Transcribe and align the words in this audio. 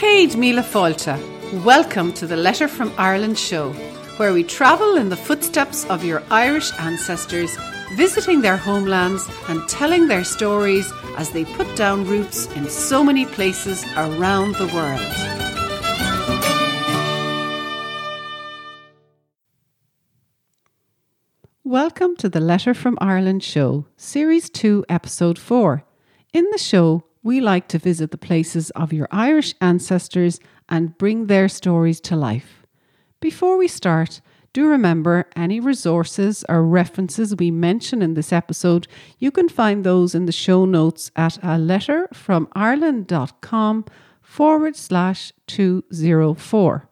Céad 0.00 0.34
Míle 0.34 0.64
Fáilte. 0.64 1.16
Welcome 1.64 2.12
to 2.14 2.26
the 2.26 2.36
Letter 2.36 2.66
from 2.66 2.92
Ireland 2.98 3.38
show, 3.38 3.70
where 4.16 4.32
we 4.32 4.42
travel 4.42 4.96
in 4.96 5.08
the 5.08 5.16
footsteps 5.16 5.84
of 5.84 6.04
your 6.04 6.20
Irish 6.32 6.72
ancestors, 6.80 7.56
visiting 7.92 8.40
their 8.40 8.56
homelands 8.56 9.24
and 9.46 9.68
telling 9.68 10.08
their 10.08 10.24
stories 10.24 10.92
as 11.16 11.30
they 11.30 11.44
put 11.44 11.76
down 11.76 12.08
roots 12.08 12.46
in 12.56 12.68
so 12.68 13.04
many 13.04 13.24
places 13.24 13.84
around 13.96 14.56
the 14.56 14.66
world. 14.74 15.00
Welcome 21.62 22.16
to 22.16 22.28
the 22.28 22.40
Letter 22.40 22.74
from 22.74 22.98
Ireland 23.00 23.44
show, 23.44 23.86
Series 23.96 24.50
2, 24.50 24.86
Episode 24.88 25.38
4. 25.38 25.84
In 26.32 26.46
the 26.50 26.58
show, 26.58 27.04
we 27.24 27.40
like 27.40 27.66
to 27.68 27.78
visit 27.78 28.12
the 28.12 28.18
places 28.18 28.70
of 28.70 28.92
your 28.92 29.08
Irish 29.10 29.54
ancestors 29.60 30.38
and 30.68 30.96
bring 30.98 31.26
their 31.26 31.48
stories 31.48 32.00
to 32.02 32.14
life. 32.14 32.66
Before 33.18 33.56
we 33.56 33.66
start, 33.66 34.20
do 34.52 34.68
remember 34.68 35.26
any 35.34 35.58
resources 35.58 36.44
or 36.48 36.62
references 36.62 37.34
we 37.34 37.50
mention 37.50 38.02
in 38.02 38.14
this 38.14 38.32
episode, 38.32 38.86
you 39.18 39.32
can 39.32 39.48
find 39.48 39.82
those 39.82 40.14
in 40.14 40.26
the 40.26 40.32
show 40.32 40.64
notes 40.66 41.10
at 41.16 41.42
a 41.42 41.58
letter 41.58 42.08
from 42.12 42.46
Ireland.com 42.52 43.86
forward 44.20 44.76
slash 44.76 45.32
204. 45.48 46.88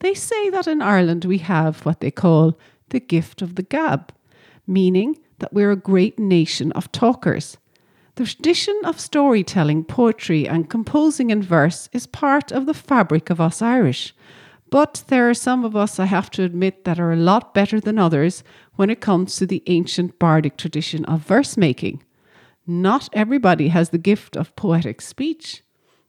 They 0.00 0.14
say 0.14 0.50
that 0.50 0.66
in 0.66 0.80
Ireland 0.80 1.24
we 1.24 1.38
have 1.38 1.84
what 1.84 2.00
they 2.00 2.10
call 2.10 2.58
the 2.88 3.00
gift 3.00 3.42
of 3.42 3.56
the 3.56 3.62
gab, 3.62 4.12
meaning 4.66 5.18
that 5.40 5.52
we're 5.52 5.72
a 5.72 5.76
great 5.76 6.18
nation 6.18 6.72
of 6.72 6.90
talkers. 6.90 7.58
The 8.18 8.26
tradition 8.26 8.74
of 8.82 8.98
storytelling, 8.98 9.84
poetry, 9.84 10.48
and 10.48 10.68
composing 10.68 11.30
in 11.30 11.40
verse 11.40 11.88
is 11.92 12.08
part 12.08 12.50
of 12.50 12.66
the 12.66 12.74
fabric 12.74 13.30
of 13.30 13.40
us 13.40 13.62
Irish. 13.62 14.12
But 14.70 15.04
there 15.06 15.30
are 15.30 15.34
some 15.34 15.64
of 15.64 15.76
us, 15.76 16.00
I 16.00 16.06
have 16.06 16.28
to 16.32 16.42
admit, 16.42 16.82
that 16.82 16.98
are 16.98 17.12
a 17.12 17.16
lot 17.16 17.54
better 17.54 17.78
than 17.78 17.96
others 17.96 18.42
when 18.74 18.90
it 18.90 19.00
comes 19.00 19.36
to 19.36 19.46
the 19.46 19.62
ancient 19.68 20.18
bardic 20.18 20.56
tradition 20.56 21.04
of 21.04 21.20
verse 21.20 21.56
making. 21.56 22.02
Not 22.66 23.08
everybody 23.12 23.68
has 23.68 23.90
the 23.90 23.98
gift 23.98 24.36
of 24.36 24.56
poetic 24.56 25.00
speech. 25.00 25.62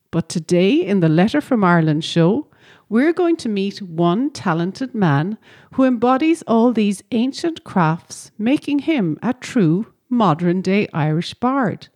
But 0.10 0.30
today, 0.30 0.84
in 0.84 1.02
the 1.02 1.10
Letter 1.10 1.42
from 1.42 1.64
Ireland 1.64 2.04
show, 2.04 2.48
we're 2.90 3.14
going 3.14 3.38
to 3.38 3.50
meet 3.50 3.84
one 3.84 4.32
talented 4.32 4.96
man 4.96 5.38
who 5.74 5.84
embodies 5.84 6.42
all 6.48 6.74
these 6.74 7.04
ancient 7.12 7.64
crafts, 7.64 8.32
making 8.40 8.80
him 8.80 9.20
a 9.22 9.36
true 9.36 9.94
modern 10.10 10.64
day 10.64 10.88
Irish 10.92 11.36
bard. 11.36 11.88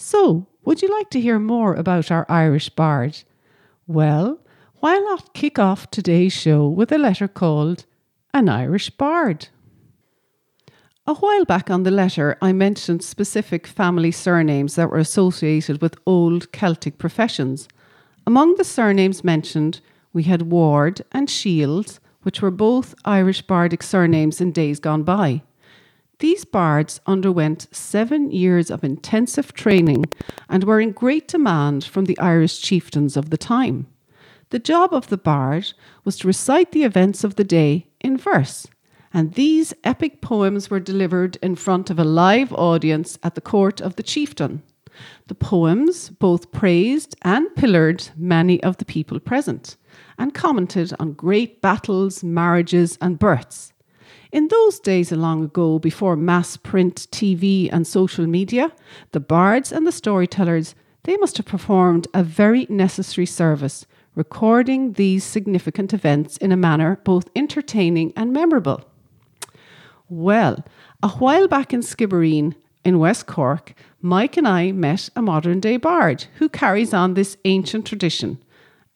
So, 0.00 0.46
would 0.64 0.80
you 0.80 0.88
like 0.88 1.10
to 1.10 1.20
hear 1.20 1.40
more 1.40 1.74
about 1.74 2.12
our 2.12 2.24
Irish 2.28 2.68
bard? 2.68 3.24
Well, 3.88 4.38
why 4.78 4.96
not 4.98 5.34
kick 5.34 5.58
off 5.58 5.90
today's 5.90 6.32
show 6.32 6.68
with 6.68 6.92
a 6.92 6.98
letter 6.98 7.26
called 7.26 7.84
An 8.32 8.48
Irish 8.48 8.90
Bard? 8.90 9.48
A 11.04 11.14
while 11.14 11.44
back 11.44 11.68
on 11.68 11.82
the 11.82 11.90
letter, 11.90 12.38
I 12.40 12.52
mentioned 12.52 13.02
specific 13.02 13.66
family 13.66 14.12
surnames 14.12 14.76
that 14.76 14.88
were 14.88 14.98
associated 14.98 15.82
with 15.82 15.98
old 16.06 16.52
Celtic 16.52 16.98
professions. 16.98 17.66
Among 18.24 18.54
the 18.54 18.62
surnames 18.62 19.24
mentioned, 19.24 19.80
we 20.12 20.22
had 20.22 20.52
Ward 20.52 21.02
and 21.10 21.28
Shields, 21.28 21.98
which 22.22 22.40
were 22.40 22.52
both 22.52 22.94
Irish 23.04 23.42
bardic 23.42 23.82
surnames 23.82 24.40
in 24.40 24.52
days 24.52 24.78
gone 24.78 25.02
by. 25.02 25.42
These 26.20 26.44
bards 26.44 27.00
underwent 27.06 27.68
seven 27.70 28.32
years 28.32 28.72
of 28.72 28.82
intensive 28.82 29.54
training 29.54 30.06
and 30.48 30.64
were 30.64 30.80
in 30.80 30.90
great 30.90 31.28
demand 31.28 31.84
from 31.84 32.06
the 32.06 32.18
Irish 32.18 32.60
chieftains 32.60 33.16
of 33.16 33.30
the 33.30 33.36
time. 33.36 33.86
The 34.50 34.58
job 34.58 34.92
of 34.92 35.08
the 35.08 35.16
bard 35.16 35.72
was 36.04 36.16
to 36.18 36.26
recite 36.26 36.72
the 36.72 36.82
events 36.82 37.22
of 37.22 37.36
the 37.36 37.44
day 37.44 37.86
in 38.00 38.16
verse, 38.16 38.66
and 39.14 39.34
these 39.34 39.72
epic 39.84 40.20
poems 40.20 40.70
were 40.70 40.80
delivered 40.80 41.38
in 41.40 41.54
front 41.54 41.88
of 41.88 42.00
a 42.00 42.04
live 42.04 42.52
audience 42.52 43.18
at 43.22 43.36
the 43.36 43.40
court 43.40 43.80
of 43.80 43.94
the 43.94 44.02
chieftain. 44.02 44.62
The 45.28 45.36
poems 45.36 46.08
both 46.10 46.50
praised 46.50 47.14
and 47.22 47.54
pillared 47.54 48.08
many 48.16 48.60
of 48.64 48.78
the 48.78 48.84
people 48.84 49.20
present 49.20 49.76
and 50.18 50.34
commented 50.34 50.92
on 50.98 51.12
great 51.12 51.60
battles, 51.62 52.24
marriages, 52.24 52.98
and 53.00 53.20
births. 53.20 53.72
In 54.30 54.48
those 54.48 54.78
days 54.78 55.10
long 55.10 55.44
ago, 55.44 55.78
before 55.78 56.14
mass 56.14 56.58
print, 56.58 57.06
TV, 57.10 57.70
and 57.72 57.86
social 57.86 58.26
media, 58.26 58.72
the 59.12 59.20
bards 59.20 59.72
and 59.72 59.86
the 59.86 59.92
storytellers, 59.92 60.74
they 61.04 61.16
must 61.16 61.38
have 61.38 61.46
performed 61.46 62.08
a 62.12 62.22
very 62.22 62.66
necessary 62.68 63.24
service, 63.24 63.86
recording 64.14 64.92
these 64.92 65.24
significant 65.24 65.94
events 65.94 66.36
in 66.36 66.52
a 66.52 66.56
manner 66.56 67.00
both 67.04 67.30
entertaining 67.34 68.12
and 68.16 68.32
memorable. 68.32 68.84
Well, 70.10 70.62
a 71.02 71.08
while 71.08 71.48
back 71.48 71.72
in 71.72 71.80
Skibbereen, 71.80 72.54
in 72.84 72.98
West 72.98 73.26
Cork, 73.26 73.74
Mike 74.00 74.36
and 74.36 74.46
I 74.46 74.72
met 74.72 75.08
a 75.16 75.22
modern 75.22 75.60
day 75.60 75.76
bard 75.78 76.26
who 76.36 76.48
carries 76.48 76.92
on 76.92 77.14
this 77.14 77.36
ancient 77.44 77.86
tradition. 77.86 78.42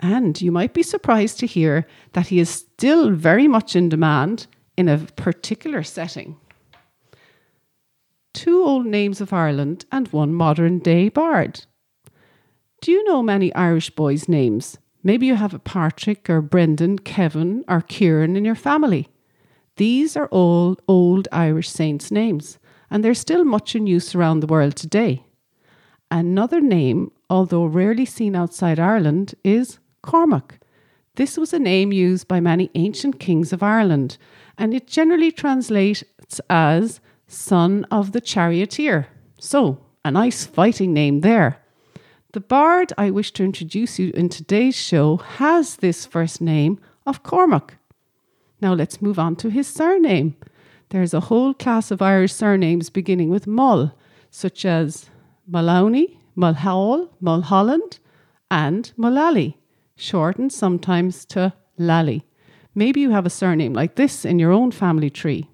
And 0.00 0.41
you 0.41 0.53
might 0.53 0.75
be 0.75 0.82
surprised 0.82 1.38
to 1.41 1.47
hear 1.47 1.87
that 2.12 2.28
he 2.28 2.41
is 2.41 2.50
still 2.50 3.10
very 3.10 3.47
much 3.48 3.76
in 3.76 3.88
demand 3.88 4.47
in 4.77 4.88
a 4.88 4.99
particular 4.99 5.83
setting. 5.83 6.37
Two 8.33 8.65
old 8.65 8.87
names 8.87 9.21
of 9.21 9.33
Ireland 9.33 9.84
and 9.93 10.09
one 10.09 10.33
modern 10.33 10.78
day 10.78 11.09
bard. 11.09 11.66
Do 12.81 12.91
you 12.91 13.05
know 13.05 13.22
many 13.22 13.55
Irish 13.55 13.91
boys' 13.91 14.28
names? 14.28 14.78
Maybe 15.05 15.27
you 15.27 15.34
have 15.34 15.55
a 15.55 15.59
Patrick 15.59 16.31
or 16.31 16.41
Brendan, 16.41 16.99
Kevin 16.99 17.65
or 17.69 17.81
Kieran 17.83 18.37
in 18.37 18.44
your 18.44 18.55
family. 18.55 19.09
These 19.77 20.16
are 20.16 20.28
all 20.28 20.77
old 20.89 21.28
Irish 21.33 21.69
saints' 21.69 22.10
names, 22.10 22.59
and 22.91 23.04
they're 23.04 23.15
still 23.15 23.44
much 23.44 23.75
in 23.75 23.87
use 23.87 24.15
around 24.15 24.41
the 24.41 24.47
world 24.47 24.77
today. 24.77 25.25
Another 26.10 26.60
name, 26.60 27.10
although 27.31 27.65
rarely 27.65 28.04
seen 28.04 28.37
outside 28.37 28.78
Ireland, 28.78 29.34
is 29.43 29.78
Cormac. 30.03 30.59
This 31.16 31.36
was 31.36 31.52
a 31.52 31.58
name 31.58 31.92
used 31.92 32.26
by 32.26 32.40
many 32.40 32.70
ancient 32.74 33.20
kings 33.20 33.52
of 33.52 33.62
Ireland, 33.62 34.16
and 34.56 34.72
it 34.72 34.86
generally 34.86 35.30
translates 35.30 36.02
as 36.48 37.00
son 37.26 37.84
of 37.90 38.12
the 38.12 38.20
charioteer. 38.20 39.08
So, 39.38 39.84
a 40.06 40.10
nice 40.10 40.46
fighting 40.46 40.94
name 40.94 41.20
there. 41.20 41.58
The 42.32 42.40
bard 42.40 42.94
I 42.96 43.10
wish 43.10 43.30
to 43.32 43.44
introduce 43.44 43.98
you 43.98 44.10
in 44.14 44.30
today's 44.30 44.74
show 44.74 45.18
has 45.18 45.76
this 45.76 46.06
first 46.06 46.40
name 46.40 46.80
of 47.04 47.22
Cormac. 47.22 47.74
Now 48.62 48.72
let's 48.72 49.02
move 49.02 49.18
on 49.18 49.36
to 49.36 49.50
his 49.50 49.66
surname. 49.66 50.34
There's 50.88 51.12
a 51.12 51.20
whole 51.20 51.52
class 51.52 51.90
of 51.90 52.00
Irish 52.00 52.32
surnames 52.32 52.88
beginning 52.88 53.28
with 53.28 53.46
Mull, 53.46 53.92
such 54.30 54.64
as 54.64 55.10
Maloney, 55.46 56.18
Mulhall, 56.34 57.10
Mulholland, 57.20 57.98
and 58.50 58.90
Mullally 58.96 59.58
shortened 60.02 60.52
sometimes 60.52 61.24
to 61.26 61.52
Lally. 61.78 62.24
Maybe 62.74 63.00
you 63.00 63.10
have 63.10 63.26
a 63.26 63.30
surname 63.30 63.72
like 63.72 63.94
this 63.94 64.24
in 64.24 64.38
your 64.38 64.52
own 64.52 64.70
family 64.70 65.10
tree. 65.10 65.48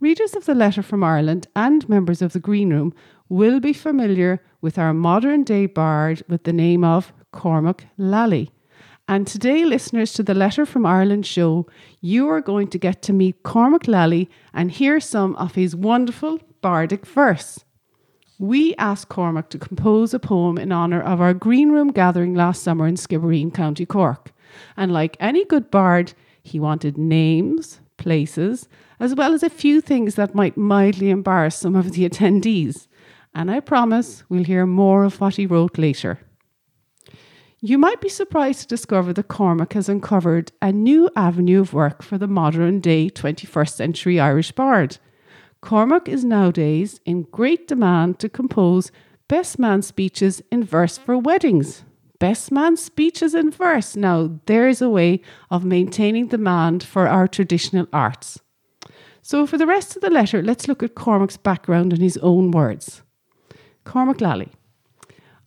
Readers 0.00 0.34
of 0.34 0.44
the 0.44 0.54
Letter 0.54 0.82
from 0.82 1.02
Ireland 1.02 1.46
and 1.54 1.88
members 1.88 2.22
of 2.22 2.32
the 2.32 2.40
Green 2.40 2.70
Room 2.70 2.92
will 3.28 3.60
be 3.60 3.72
familiar 3.72 4.42
with 4.60 4.78
our 4.78 4.92
modern 4.92 5.44
day 5.44 5.66
bard 5.66 6.22
with 6.28 6.44
the 6.44 6.52
name 6.52 6.84
of 6.84 7.12
Cormac 7.32 7.86
Lally. 7.96 8.50
And 9.08 9.26
today, 9.26 9.64
listeners 9.64 10.12
to 10.14 10.22
the 10.22 10.34
Letter 10.34 10.64
from 10.64 10.86
Ireland 10.86 11.26
show, 11.26 11.66
you 12.00 12.28
are 12.28 12.40
going 12.40 12.68
to 12.68 12.78
get 12.78 13.02
to 13.02 13.12
meet 13.12 13.42
Cormac 13.42 13.88
Lally 13.88 14.30
and 14.54 14.70
hear 14.70 15.00
some 15.00 15.34
of 15.36 15.54
his 15.54 15.74
wonderful 15.74 16.38
bardic 16.60 17.06
verse 17.06 17.64
we 18.40 18.74
asked 18.76 19.10
Cormac 19.10 19.50
to 19.50 19.58
compose 19.58 20.14
a 20.14 20.18
poem 20.18 20.56
in 20.56 20.72
honour 20.72 21.02
of 21.02 21.20
our 21.20 21.34
green 21.34 21.70
room 21.70 21.88
gathering 21.88 22.34
last 22.34 22.62
summer 22.62 22.86
in 22.86 22.94
Skibbereen, 22.94 23.52
County 23.52 23.84
Cork. 23.84 24.32
And 24.78 24.90
like 24.90 25.18
any 25.20 25.44
good 25.44 25.70
bard, 25.70 26.14
he 26.42 26.58
wanted 26.58 26.96
names, 26.96 27.80
places, 27.98 28.66
as 28.98 29.14
well 29.14 29.34
as 29.34 29.42
a 29.42 29.50
few 29.50 29.82
things 29.82 30.14
that 30.14 30.34
might 30.34 30.56
mildly 30.56 31.10
embarrass 31.10 31.54
some 31.56 31.76
of 31.76 31.92
the 31.92 32.08
attendees. 32.08 32.88
And 33.34 33.50
I 33.50 33.60
promise 33.60 34.24
we'll 34.30 34.44
hear 34.44 34.64
more 34.64 35.04
of 35.04 35.20
what 35.20 35.36
he 35.36 35.44
wrote 35.44 35.76
later. 35.76 36.18
You 37.60 37.76
might 37.76 38.00
be 38.00 38.08
surprised 38.08 38.62
to 38.62 38.66
discover 38.68 39.12
that 39.12 39.28
Cormac 39.28 39.74
has 39.74 39.90
uncovered 39.90 40.50
a 40.62 40.72
new 40.72 41.10
avenue 41.14 41.60
of 41.60 41.74
work 41.74 42.02
for 42.02 42.16
the 42.16 42.26
modern 42.26 42.80
day 42.80 43.10
21st 43.10 43.74
century 43.74 44.18
Irish 44.18 44.52
bard. 44.52 44.96
Cormac 45.62 46.08
is 46.08 46.24
nowadays 46.24 47.00
in 47.04 47.22
great 47.24 47.68
demand 47.68 48.18
to 48.18 48.28
compose 48.28 48.90
best 49.28 49.58
man 49.58 49.82
speeches 49.82 50.42
in 50.50 50.64
verse 50.64 50.96
for 50.98 51.18
weddings. 51.18 51.84
Best 52.18 52.50
man 52.50 52.76
speeches 52.76 53.34
in 53.34 53.50
verse. 53.50 53.96
Now, 53.96 54.40
there's 54.46 54.82
a 54.82 54.90
way 54.90 55.22
of 55.50 55.64
maintaining 55.64 56.28
demand 56.28 56.82
for 56.82 57.08
our 57.08 57.26
traditional 57.26 57.86
arts. 57.92 58.40
So, 59.22 59.46
for 59.46 59.58
the 59.58 59.66
rest 59.66 59.96
of 59.96 60.02
the 60.02 60.10
letter, 60.10 60.42
let's 60.42 60.66
look 60.66 60.82
at 60.82 60.94
Cormac's 60.94 61.36
background 61.36 61.92
in 61.92 62.00
his 62.00 62.16
own 62.18 62.50
words. 62.50 63.02
Cormac 63.84 64.20
Lally. 64.20 64.48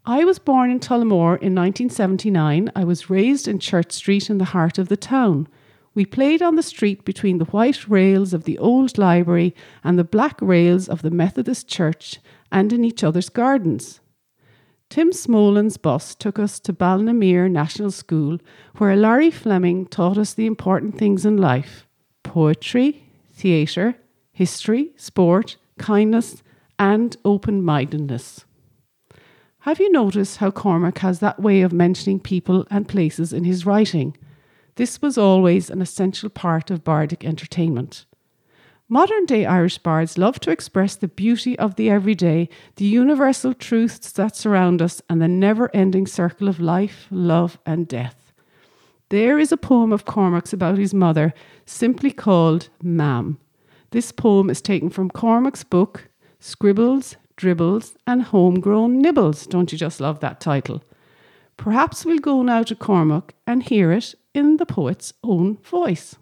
I 0.06 0.26
was 0.26 0.38
born 0.38 0.70
in 0.70 0.80
Tullamore 0.80 1.38
in 1.42 1.56
1979. 1.56 2.72
I 2.76 2.84
was 2.84 3.10
raised 3.10 3.48
in 3.48 3.60
Church 3.60 3.92
Street 3.92 4.30
in 4.30 4.38
the 4.38 4.46
heart 4.46 4.78
of 4.78 4.90
the 4.90 4.98
town. 4.98 5.48
We 5.96 6.06
played 6.06 6.42
on 6.42 6.56
the 6.56 6.64
street 6.64 7.06
between 7.06 7.38
the 7.38 7.46
white 7.46 7.88
rails 7.88 8.34
of 8.34 8.46
the 8.46 8.58
old 8.58 8.98
library 8.98 9.54
and 9.84 9.98
the 9.98 10.04
black 10.04 10.42
rails 10.42 10.90
of 10.90 11.04
the 11.04 11.12
Methodist 11.12 11.68
Church 11.68 12.20
and 12.52 12.74
in 12.74 12.84
each 12.84 13.04
other's 13.04 13.30
gardens. 13.30 14.00
Tim 14.90 15.12
Smolan's 15.12 15.78
bus 15.78 16.16
took 16.16 16.38
us 16.38 16.60
to 16.62 16.74
Ballinamere 16.74 17.50
National 17.50 17.92
School, 17.92 18.38
where 18.78 18.96
Larry 18.96 19.32
Fleming 19.32 19.86
taught 19.86 20.18
us 20.18 20.34
the 20.34 20.46
important 20.46 20.98
things 20.98 21.26
in 21.26 21.38
life 21.38 21.88
poetry, 22.24 23.04
theatre, 23.32 23.96
history, 24.32 24.92
sport, 24.96 25.58
kindness, 25.78 26.42
and 26.80 27.18
open 27.24 27.64
mindedness. 27.64 28.46
Have 29.60 29.80
you 29.80 29.92
noticed 29.92 30.38
how 30.38 30.52
Cormac 30.52 30.98
has 31.00 31.20
that 31.20 31.40
way 31.40 31.62
of 31.62 31.72
mentioning 31.72 32.20
people 32.20 32.66
and 32.70 32.88
places 32.88 33.32
in 33.32 33.44
his 33.44 33.66
writing? 33.66 34.18
This 34.76 35.02
was 35.02 35.18
always 35.18 35.70
an 35.70 35.82
essential 35.82 36.30
part 36.30 36.72
of 36.72 36.84
bardic 36.84 37.24
entertainment. 37.24 38.06
Modern 38.90 39.26
day 39.26 39.46
Irish 39.46 39.78
bards 39.78 40.18
love 40.18 40.40
to 40.42 40.52
express 40.52 40.96
the 40.96 41.08
beauty 41.08 41.58
of 41.58 41.76
the 41.76 41.90
everyday, 41.90 42.50
the 42.76 42.86
universal 42.86 43.54
truths 43.54 44.12
that 44.12 44.36
surround 44.36 44.82
us, 44.82 45.02
and 45.10 45.22
the 45.22 45.28
never 45.28 45.70
ending 45.76 46.08
circle 46.08 46.48
of 46.48 46.60
life, 46.60 47.08
love, 47.10 47.58
and 47.66 47.88
death. 47.88 48.34
There 49.10 49.38
is 49.38 49.52
a 49.52 49.58
poem 49.58 49.94
of 49.94 50.06
Cormac's 50.06 50.54
about 50.54 50.78
his 50.78 50.94
mother, 50.94 51.34
simply 51.66 52.12
called 52.12 52.70
Mam. 52.82 53.38
This 53.92 54.12
poem 54.12 54.50
is 54.50 54.62
taken 54.62 54.90
from 54.90 55.12
Cormac's 55.12 55.64
book, 55.64 56.10
Scribbles, 56.40 57.16
Dribbles, 57.36 57.96
and 58.08 58.24
Homegrown 58.24 59.00
Nibbles. 59.00 59.46
Don't 59.46 59.72
you 59.72 59.78
just 59.78 60.02
love 60.02 60.20
that 60.20 60.40
title? 60.40 60.84
Perhaps 61.58 62.06
we'll 62.06 62.20
go 62.20 62.42
now 62.42 62.64
to 62.64 62.76
Cormac 62.76 63.36
and 63.46 63.64
hear 63.64 63.92
it 63.92 64.16
in 64.34 64.58
the 64.58 64.66
poet's 64.66 65.14
own 65.24 65.58
voice. 65.58 66.16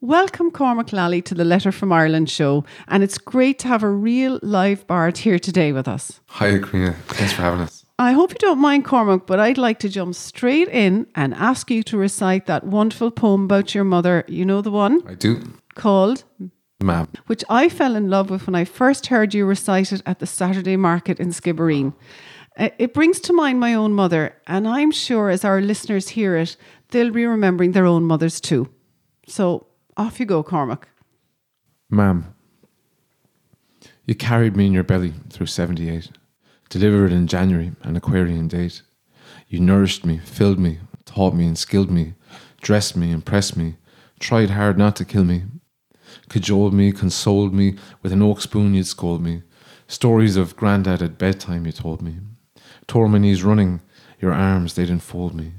Welcome, 0.00 0.50
Cormac 0.50 0.92
Lally, 0.92 1.22
to 1.22 1.34
the 1.34 1.44
Letter 1.44 1.72
from 1.72 1.92
Ireland 1.92 2.30
show, 2.30 2.64
and 2.88 3.02
it's 3.02 3.18
great 3.18 3.58
to 3.60 3.68
have 3.68 3.82
a 3.82 3.88
real 3.88 4.38
live 4.42 4.86
bard 4.86 5.18
here 5.18 5.38
today 5.38 5.72
with 5.72 5.88
us. 5.88 6.20
Hi, 6.28 6.58
Carina. 6.58 6.94
Thanks 7.08 7.32
for 7.32 7.42
having 7.42 7.60
us. 7.60 7.84
I 7.98 8.12
hope 8.12 8.30
you 8.30 8.38
don't 8.38 8.58
mind, 8.58 8.84
Cormac, 8.84 9.26
but 9.26 9.40
I'd 9.40 9.56
like 9.56 9.78
to 9.80 9.88
jump 9.88 10.14
straight 10.14 10.68
in 10.68 11.06
and 11.14 11.32
ask 11.34 11.70
you 11.70 11.82
to 11.84 11.96
recite 11.96 12.44
that 12.46 12.64
wonderful 12.64 13.10
poem 13.10 13.44
about 13.44 13.74
your 13.74 13.84
mother. 13.84 14.24
You 14.28 14.44
know 14.44 14.60
the 14.60 14.70
one? 14.70 15.02
I 15.08 15.14
do. 15.14 15.42
Called 15.74 16.24
Mam. 16.82 17.08
Which 17.26 17.42
I 17.48 17.70
fell 17.70 17.96
in 17.96 18.10
love 18.10 18.28
with 18.28 18.46
when 18.46 18.54
I 18.54 18.66
first 18.66 19.06
heard 19.06 19.32
you 19.32 19.46
recite 19.46 19.92
it 19.92 20.02
at 20.04 20.18
the 20.18 20.26
Saturday 20.26 20.76
market 20.76 21.18
in 21.18 21.30
Skibbereen. 21.30 21.94
Uh, 22.58 22.70
it 22.78 22.94
brings 22.94 23.20
to 23.20 23.32
mind 23.34 23.60
my 23.60 23.74
own 23.74 23.92
mother, 23.92 24.34
and 24.46 24.66
I'm 24.66 24.90
sure 24.90 25.28
as 25.28 25.44
our 25.44 25.60
listeners 25.60 26.08
hear 26.10 26.36
it, 26.36 26.56
they'll 26.90 27.10
be 27.10 27.26
remembering 27.26 27.72
their 27.72 27.86
own 27.86 28.04
mothers 28.04 28.40
too. 28.40 28.68
So 29.26 29.66
off 29.96 30.20
you 30.20 30.26
go, 30.26 30.42
Cormac. 30.42 30.88
Ma'am, 31.88 32.34
you 34.04 34.14
carried 34.14 34.56
me 34.56 34.66
in 34.66 34.72
your 34.72 34.84
belly 34.84 35.14
through 35.30 35.46
78, 35.46 36.10
delivered 36.68 37.12
in 37.12 37.26
January, 37.26 37.72
an 37.82 37.96
Aquarian 37.96 38.48
date. 38.48 38.82
You 39.48 39.60
nourished 39.60 40.04
me, 40.04 40.18
filled 40.18 40.58
me, 40.58 40.78
taught 41.04 41.34
me 41.34 41.46
and 41.46 41.56
skilled 41.56 41.90
me, 41.90 42.14
dressed 42.60 42.96
me, 42.96 43.12
impressed 43.12 43.56
me, 43.56 43.76
tried 44.18 44.50
hard 44.50 44.78
not 44.78 44.96
to 44.96 45.04
kill 45.04 45.24
me, 45.24 45.44
cajoled 46.28 46.74
me, 46.74 46.92
consoled 46.92 47.54
me, 47.54 47.76
with 48.02 48.12
an 48.12 48.22
oak 48.22 48.40
spoon 48.40 48.74
you'd 48.74 48.86
scold 48.86 49.22
me, 49.22 49.42
stories 49.88 50.36
of 50.36 50.56
grandad 50.56 51.02
at 51.02 51.18
bedtime 51.18 51.66
you 51.66 51.72
told 51.72 52.02
me, 52.02 52.18
tore 52.86 53.08
my 53.08 53.18
knees 53.18 53.44
running, 53.44 53.80
your 54.20 54.32
arms 54.32 54.74
they'd 54.74 54.90
enfold 54.90 55.34
me. 55.34 55.52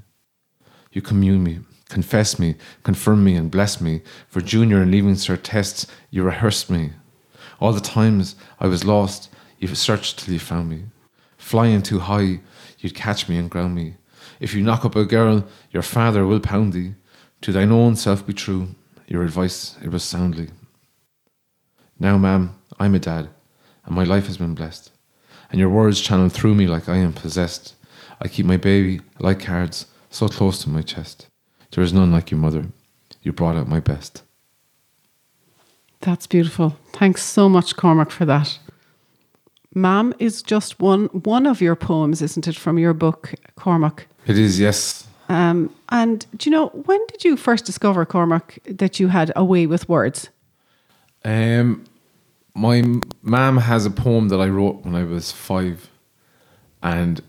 You 0.98 1.04
commune 1.04 1.44
me, 1.44 1.60
confess 1.90 2.40
me, 2.40 2.56
confirm 2.82 3.24
me, 3.24 3.36
and 3.36 3.52
bless 3.52 3.80
me. 3.80 4.02
For 4.30 4.42
junior 4.42 4.82
and 4.82 4.90
leaving 4.90 5.14
cert 5.14 5.42
tests, 5.44 5.86
you 6.10 6.24
rehearsed 6.24 6.72
me. 6.72 6.94
All 7.60 7.72
the 7.72 7.80
times 7.80 8.36
I 8.60 8.66
was 8.66 8.84
lost, 8.84 9.30
you 9.60 9.68
searched 9.68 10.18
till 10.18 10.34
you 10.34 10.40
found 10.40 10.72
me. 10.72 10.86
Flying 11.38 11.84
too 11.84 12.00
high, 12.00 12.40
you'd 12.80 12.96
catch 12.96 13.30
me 13.30 13.38
and 13.38 13.48
ground 13.48 13.76
me. 13.76 13.94
If 14.40 14.56
you 14.56 14.64
knock 14.64 14.86
up 14.86 14.96
a 14.96 15.06
girl, 15.06 15.46
your 15.70 15.84
father 15.84 16.26
will 16.26 16.40
pound 16.40 16.74
thee. 16.74 16.96
To 17.42 17.52
thine 17.52 17.72
own 17.72 17.96
self 17.96 18.26
be 18.26 18.34
true, 18.34 18.70
your 19.08 19.22
advice 19.22 19.78
it 19.84 19.90
was 19.90 20.04
soundly. 20.04 20.50
Now, 22.00 22.18
ma'am, 22.18 22.56
I'm 22.80 22.96
a 22.96 23.00
dad, 23.00 23.30
and 23.86 23.96
my 23.96 24.04
life 24.04 24.26
has 24.26 24.38
been 24.38 24.56
blessed. 24.56 24.90
And 25.52 25.60
your 25.60 25.70
words 25.70 26.02
channel 26.02 26.30
through 26.30 26.56
me 26.56 26.66
like 26.66 26.90
I 26.90 26.96
am 26.98 27.14
possessed. 27.14 27.76
I 28.20 28.28
keep 28.28 28.48
my 28.48 28.58
baby, 28.58 29.02
like 29.20 29.40
cards, 29.40 29.86
so 30.10 30.28
close 30.28 30.62
to 30.64 30.70
my 30.70 30.82
chest. 30.82 31.28
There 31.72 31.84
is 31.84 31.94
none 31.94 32.12
like 32.12 32.32
your 32.32 32.40
mother. 32.40 32.68
You 33.22 33.34
brought 33.34 33.56
out 33.56 33.68
my 33.68 33.80
best. 33.80 34.24
That's 36.02 36.28
beautiful. 36.28 36.78
Thanks 36.94 37.24
so 37.24 37.50
much, 37.50 37.76
Cormac, 37.76 38.12
for 38.12 38.26
that. 38.26 38.60
Mam 39.74 40.14
is 40.20 40.42
just 40.42 40.80
one 40.80 41.06
one 41.08 41.46
of 41.46 41.62
your 41.62 41.76
poems, 41.76 42.22
isn't 42.22 42.48
it, 42.48 42.56
from 42.56 42.78
your 42.78 42.94
book, 42.94 43.34
Cormac? 43.56 44.08
It 44.26 44.38
is, 44.38 44.60
yes. 44.60 45.08
Um, 45.30 45.74
and 45.90 46.26
do 46.38 46.50
you 46.50 46.56
know 46.56 46.68
when 46.70 47.06
did 47.08 47.24
you 47.24 47.38
first 47.38 47.66
discover, 47.66 48.06
Cormac, 48.06 48.60
that 48.66 49.00
you 49.00 49.10
had 49.10 49.32
a 49.36 49.44
way 49.44 49.68
with 49.68 49.90
words? 49.90 50.30
Um, 51.26 51.86
my 52.56 52.84
mom 53.22 53.58
has 53.58 53.86
a 53.86 53.92
poem 53.92 54.30
that 54.30 54.40
I 54.40 54.48
wrote 54.48 54.84
when 54.84 54.96
I 54.96 55.04
was 55.04 55.32
five, 55.32 55.90
and 56.82 57.22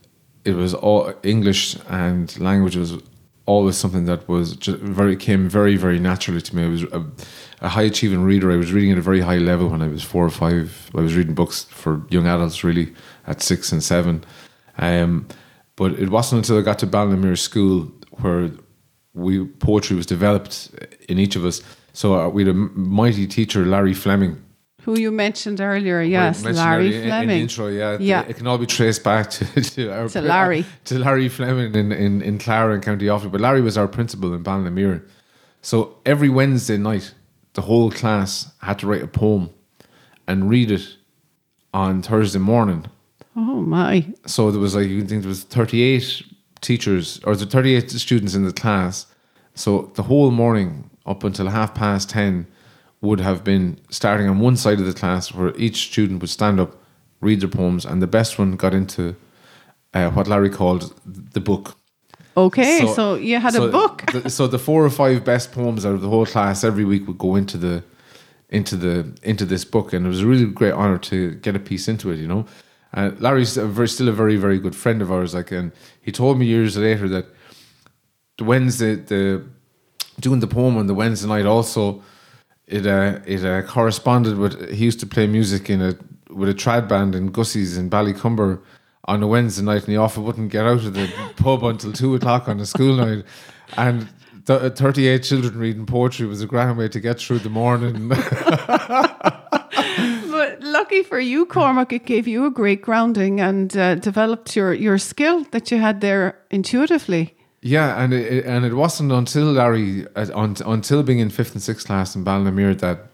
it 0.49 0.55
was 0.55 0.73
all 0.75 1.13
English 1.23 1.77
and 1.89 2.39
language 2.41 2.77
was 2.77 2.93
always 3.45 3.77
something 3.77 4.05
that 4.07 4.29
was 4.29 4.55
very 4.99 5.17
came 5.17 5.49
very 5.49 5.77
very 5.77 5.99
naturally 5.99 6.41
to 6.41 6.57
me. 6.57 6.65
I 6.65 6.69
was 6.69 6.83
a, 6.85 7.05
a, 7.61 7.69
high 7.69 7.83
achieving 7.93 8.23
reader. 8.23 8.51
I 8.51 8.57
was 8.57 8.73
reading 8.73 8.93
at 8.93 8.99
a 8.99 9.03
very 9.11 9.21
high 9.21 9.39
level 9.39 9.69
when 9.69 9.83
I 9.83 9.89
was 9.89 10.03
four 10.03 10.25
or 10.25 10.31
five. 10.31 10.91
I 10.95 11.01
was 11.01 11.15
reading 11.17 11.35
books 11.35 11.65
for 11.65 12.03
young 12.11 12.27
adults 12.27 12.65
really 12.65 12.95
at 13.27 13.43
six 13.43 13.73
and 13.73 13.83
seven. 13.83 14.25
Um, 14.79 15.27
but 15.77 15.93
it 15.93 16.09
wasn't 16.09 16.39
until 16.43 16.59
I 16.59 16.63
got 16.63 16.79
to 16.81 16.87
Ballinamere 16.87 17.39
School 17.39 17.93
where 18.23 18.51
we 19.15 19.45
poetry 19.45 19.97
was 19.97 20.07
developed 20.07 20.71
in 21.09 21.19
each 21.19 21.37
of 21.37 21.45
us. 21.45 21.63
So 21.93 22.15
uh, 22.15 22.29
we 22.29 22.45
had 22.45 22.55
a 22.55 22.59
mighty 22.59 23.27
teacher, 23.27 23.65
Larry 23.67 23.95
Fleming, 23.95 24.43
who 24.83 24.99
you 24.99 25.11
mentioned 25.11 25.61
earlier, 25.61 26.01
yes, 26.01 26.43
mentioned 26.43 26.65
Larry 26.65 26.87
earlier 26.89 27.03
Fleming. 27.07 27.23
In, 27.23 27.29
the 27.29 27.43
intro, 27.43 27.67
yeah, 27.67 27.99
yeah. 28.01 28.25
it 28.29 28.37
can 28.37 28.47
all 28.47 28.59
be 28.59 28.67
traced 28.67 29.03
back 29.03 29.31
to 29.31 29.45
to, 29.61 29.93
our, 29.93 30.09
to 30.09 30.21
Larry 30.21 30.65
to 30.85 30.99
Larry 30.99 31.29
Fleming 31.29 31.75
in, 31.75 31.93
in, 31.93 32.23
in 32.23 32.39
Clara 32.39 32.75
and 32.75 32.83
County 32.83 33.07
Offaly. 33.07 33.33
But 33.33 33.41
Larry 33.41 33.61
was 33.61 33.77
our 33.77 33.89
principal 33.89 34.33
in 34.35 34.45
Ballinamere. 34.45 35.03
So 35.63 35.97
every 36.07 36.29
Wednesday 36.29 36.77
night, 36.77 37.13
the 37.55 37.63
whole 37.63 37.91
class 37.91 38.53
had 38.63 38.79
to 38.79 38.87
write 38.87 39.03
a 39.03 39.09
poem 39.09 39.51
and 40.27 40.49
read 40.49 40.71
it 40.71 40.97
on 41.75 42.03
Thursday 42.03 42.39
morning. 42.39 42.87
Oh 43.35 43.61
my! 43.61 44.07
So 44.27 44.51
there 44.51 44.61
was 44.61 44.75
like 44.75 44.89
you 44.89 45.05
think 45.05 45.23
there 45.23 45.29
was 45.29 45.43
thirty 45.43 45.83
eight 45.83 46.23
teachers 46.61 47.21
or 47.25 47.35
the 47.35 47.47
thirty 47.47 47.75
eight 47.75 47.91
students 47.91 48.35
in 48.35 48.45
the 48.45 48.53
class. 48.53 49.07
So 49.55 49.91
the 49.95 50.05
whole 50.05 50.31
morning 50.31 50.91
up 51.05 51.25
until 51.25 51.49
half 51.49 51.75
past 51.75 52.11
ten 52.11 52.47
would 53.01 53.21
have 53.21 53.45
been 53.45 53.79
starting 53.91 54.29
on 54.29 54.41
one 54.41 54.57
side 54.57 54.81
of 54.81 54.87
the 54.87 54.93
class 54.93 55.33
where 55.33 55.57
each 55.57 55.89
student 55.91 56.21
would 56.21 56.31
stand 56.31 56.59
up, 56.59 56.77
read 57.21 57.41
their 57.41 57.49
poems, 57.49 57.85
and 57.85 58.03
the 58.03 58.07
best 58.07 58.39
one 58.39 58.57
got 58.57 58.75
into 58.75 59.15
uh, 59.95 60.11
what 60.11 60.27
Larry 60.27 60.51
called 60.51 60.93
the 61.07 61.41
book. 61.41 61.77
Okay, 62.37 62.81
so, 62.81 62.95
so 62.95 63.15
you 63.15 63.39
had 63.39 63.55
so 63.55 63.69
a 63.69 63.71
book. 63.71 64.05
the, 64.13 64.31
so 64.31 64.47
the 64.47 64.59
four 64.59 64.85
or 64.85 64.91
five 64.91 65.25
best 65.25 65.53
poems 65.53 65.85
out 65.85 65.95
of 65.95 66.01
the 66.01 66.09
whole 66.09 66.27
class 66.27 66.63
every 66.63 66.85
week 66.85 67.07
would 67.07 67.19
go 67.19 67.35
into 67.37 67.57
the 67.57 67.83
into 68.49 68.77
the 68.77 69.13
into 69.23 69.45
this 69.45 69.65
book, 69.65 69.93
and 69.93 70.07
it 70.07 70.09
was 70.09 70.23
a 70.23 70.27
really 70.27 70.47
great 70.47 70.73
honor 70.73 70.99
to 70.99 71.35
get 71.37 71.57
a 71.57 71.59
piece 71.59 71.89
into 71.89 72.11
it. 72.11 72.19
You 72.19 72.29
know, 72.29 72.47
uh, 72.95 73.11
Larry's 73.19 73.57
a 73.57 73.67
very, 73.67 73.89
still 73.89 74.09
a 74.09 74.13
very 74.13 74.37
very 74.37 74.59
good 74.59 74.77
friend 74.77 75.03
of 75.03 75.11
ours. 75.11 75.35
Like, 75.35 75.51
and 75.51 75.73
he 76.01 76.13
told 76.13 76.39
me 76.39 76.47
years 76.47 76.77
later 76.77 77.09
that 77.09 77.27
the 78.37 78.45
Wednesday 78.45 78.95
the 78.95 79.45
doing 80.21 80.41
the 80.41 80.47
poem 80.47 80.77
on 80.77 80.87
the 80.87 80.95
Wednesday 80.95 81.29
night 81.29 81.47
also 81.47 82.03
it 82.69 82.87
uh, 82.87 83.19
it 83.27 83.45
uh, 83.45 83.63
corresponded 83.63 84.37
with 84.39 84.71
he 84.71 84.85
used 84.85 85.01
to 85.01 85.07
play 85.07 85.27
music 85.27 85.71
in 85.71 85.81
a 85.83 85.97
with 86.31 86.49
a 86.49 86.55
trad 86.55 86.89
band 86.89 87.15
in 87.15 87.33
Gussie's 87.33 87.77
in 87.79 87.89
Ballycumber 87.91 88.61
on 89.07 89.23
a 89.23 89.27
Wednesday 89.27 89.65
night, 89.65 89.83
and 89.85 89.89
he 89.89 89.97
often 89.97 90.25
wouldn't 90.25 90.53
get 90.53 90.67
out 90.67 90.85
of 90.85 90.93
the 90.95 91.11
pub 91.37 91.65
until 91.65 91.93
two 91.93 92.15
o'clock 92.15 92.49
on 92.49 92.61
a 92.61 92.67
school 92.67 92.97
night, 92.97 93.25
and. 93.77 94.09
Th- 94.47 94.63
uh, 94.63 94.71
38 94.71 95.23
children 95.25 95.59
reading 95.59 95.85
poetry 95.85 96.27
was 96.27 96.41
a 96.41 96.47
grand 96.47 96.79
way 96.79 96.89
to 96.89 97.01
get 97.01 97.21
through 97.21 97.41
the 97.41 97.51
morning. 97.51 98.09
but 100.31 100.63
lucky 100.63 101.03
for 101.03 101.21
you, 101.21 101.45
Cormac, 101.45 101.93
it 101.93 102.07
gave 102.07 102.27
you 102.27 102.47
a 102.47 102.51
great 102.51 102.81
grounding 102.81 103.43
and 103.43 103.77
uh, 103.77 103.97
developed 103.97 104.57
your, 104.57 104.73
your 104.73 104.97
skill 104.97 105.45
that 105.51 105.71
you 105.71 105.77
had 105.77 106.01
there 106.01 106.39
intuitively. 106.51 107.37
Yeah, 107.61 108.01
and 108.03 108.13
it, 108.15 108.45
and 108.45 108.65
it 108.65 108.75
wasn't 108.75 109.11
until 109.13 109.47
Larry, 109.53 110.07
uh, 110.15 110.27
un, 110.35 110.57
until 110.65 111.03
being 111.03 111.19
in 111.19 111.29
fifth 111.31 111.53
and 111.55 111.63
sixth 111.63 111.87
class 111.87 112.15
in 112.15 112.25
Ballinamere 112.25 112.79
that 112.79 113.07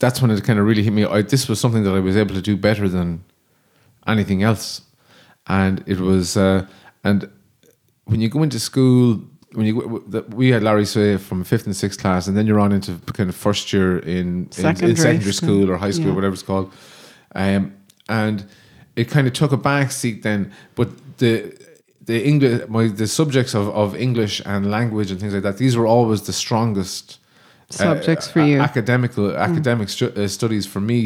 that's 0.00 0.20
when 0.22 0.30
it 0.30 0.42
kind 0.44 0.58
of 0.58 0.66
really 0.66 0.82
hit 0.82 0.92
me. 0.92 1.04
I, 1.04 1.22
this 1.22 1.48
was 1.48 1.60
something 1.60 1.84
that 1.84 1.94
I 1.94 2.00
was 2.00 2.16
able 2.16 2.34
to 2.34 2.42
do 2.42 2.56
better 2.56 2.88
than 2.88 3.24
anything 4.06 4.42
else. 4.42 4.82
and 5.46 5.82
it 5.86 6.00
was 6.00 6.36
uh, 6.36 6.66
and 7.04 7.28
when 8.04 8.20
you 8.20 8.28
go 8.28 8.42
into 8.42 8.58
school. 8.60 9.20
When 9.54 9.64
you 9.64 10.04
we 10.34 10.50
had 10.50 10.62
Larry 10.62 10.84
say 10.84 11.16
from 11.16 11.42
fifth 11.42 11.64
and 11.64 11.74
sixth 11.74 11.98
class, 12.00 12.26
and 12.28 12.36
then 12.36 12.46
you're 12.46 12.60
on 12.60 12.70
into 12.70 12.98
kind 13.14 13.30
of 13.30 13.34
first 13.34 13.72
year 13.72 13.98
in 14.00 14.08
in, 14.10 14.38
in 14.44 14.50
Secondary 14.52 14.94
secondary 14.96 15.32
school. 15.32 15.48
school 15.62 15.70
or 15.70 15.78
high 15.78 15.90
school, 15.90 16.08
Yeah. 16.08 16.14
whatever 16.16 16.34
it's 16.34 16.42
called. 16.42 16.70
Um, 17.34 17.74
and 18.10 18.44
it 18.94 19.08
kind 19.08 19.26
of 19.26 19.32
took 19.32 19.52
a 19.52 19.56
back 19.56 19.90
seat 19.90 20.22
then. 20.22 20.52
But 20.74 20.90
the 21.16 21.54
the 22.08 22.18
English, 22.32 22.68
my 22.68 22.88
the 23.02 23.06
subjects 23.06 23.54
of, 23.60 23.68
of 23.82 23.88
English 23.94 24.34
and 24.52 24.60
language 24.76 25.08
and 25.12 25.20
things 25.20 25.34
like 25.34 25.42
that, 25.48 25.58
these 25.58 25.74
were 25.78 25.86
always 25.86 26.20
the 26.22 26.32
strongest 26.32 27.18
Subjects 27.70 28.26
uh, 28.28 28.32
for 28.32 28.40
you. 28.40 28.60
academical 28.60 29.36
academic 29.36 29.88
stu- 29.90 30.14
uh, 30.16 30.26
studies 30.26 30.66
for 30.66 30.80
me. 30.80 30.98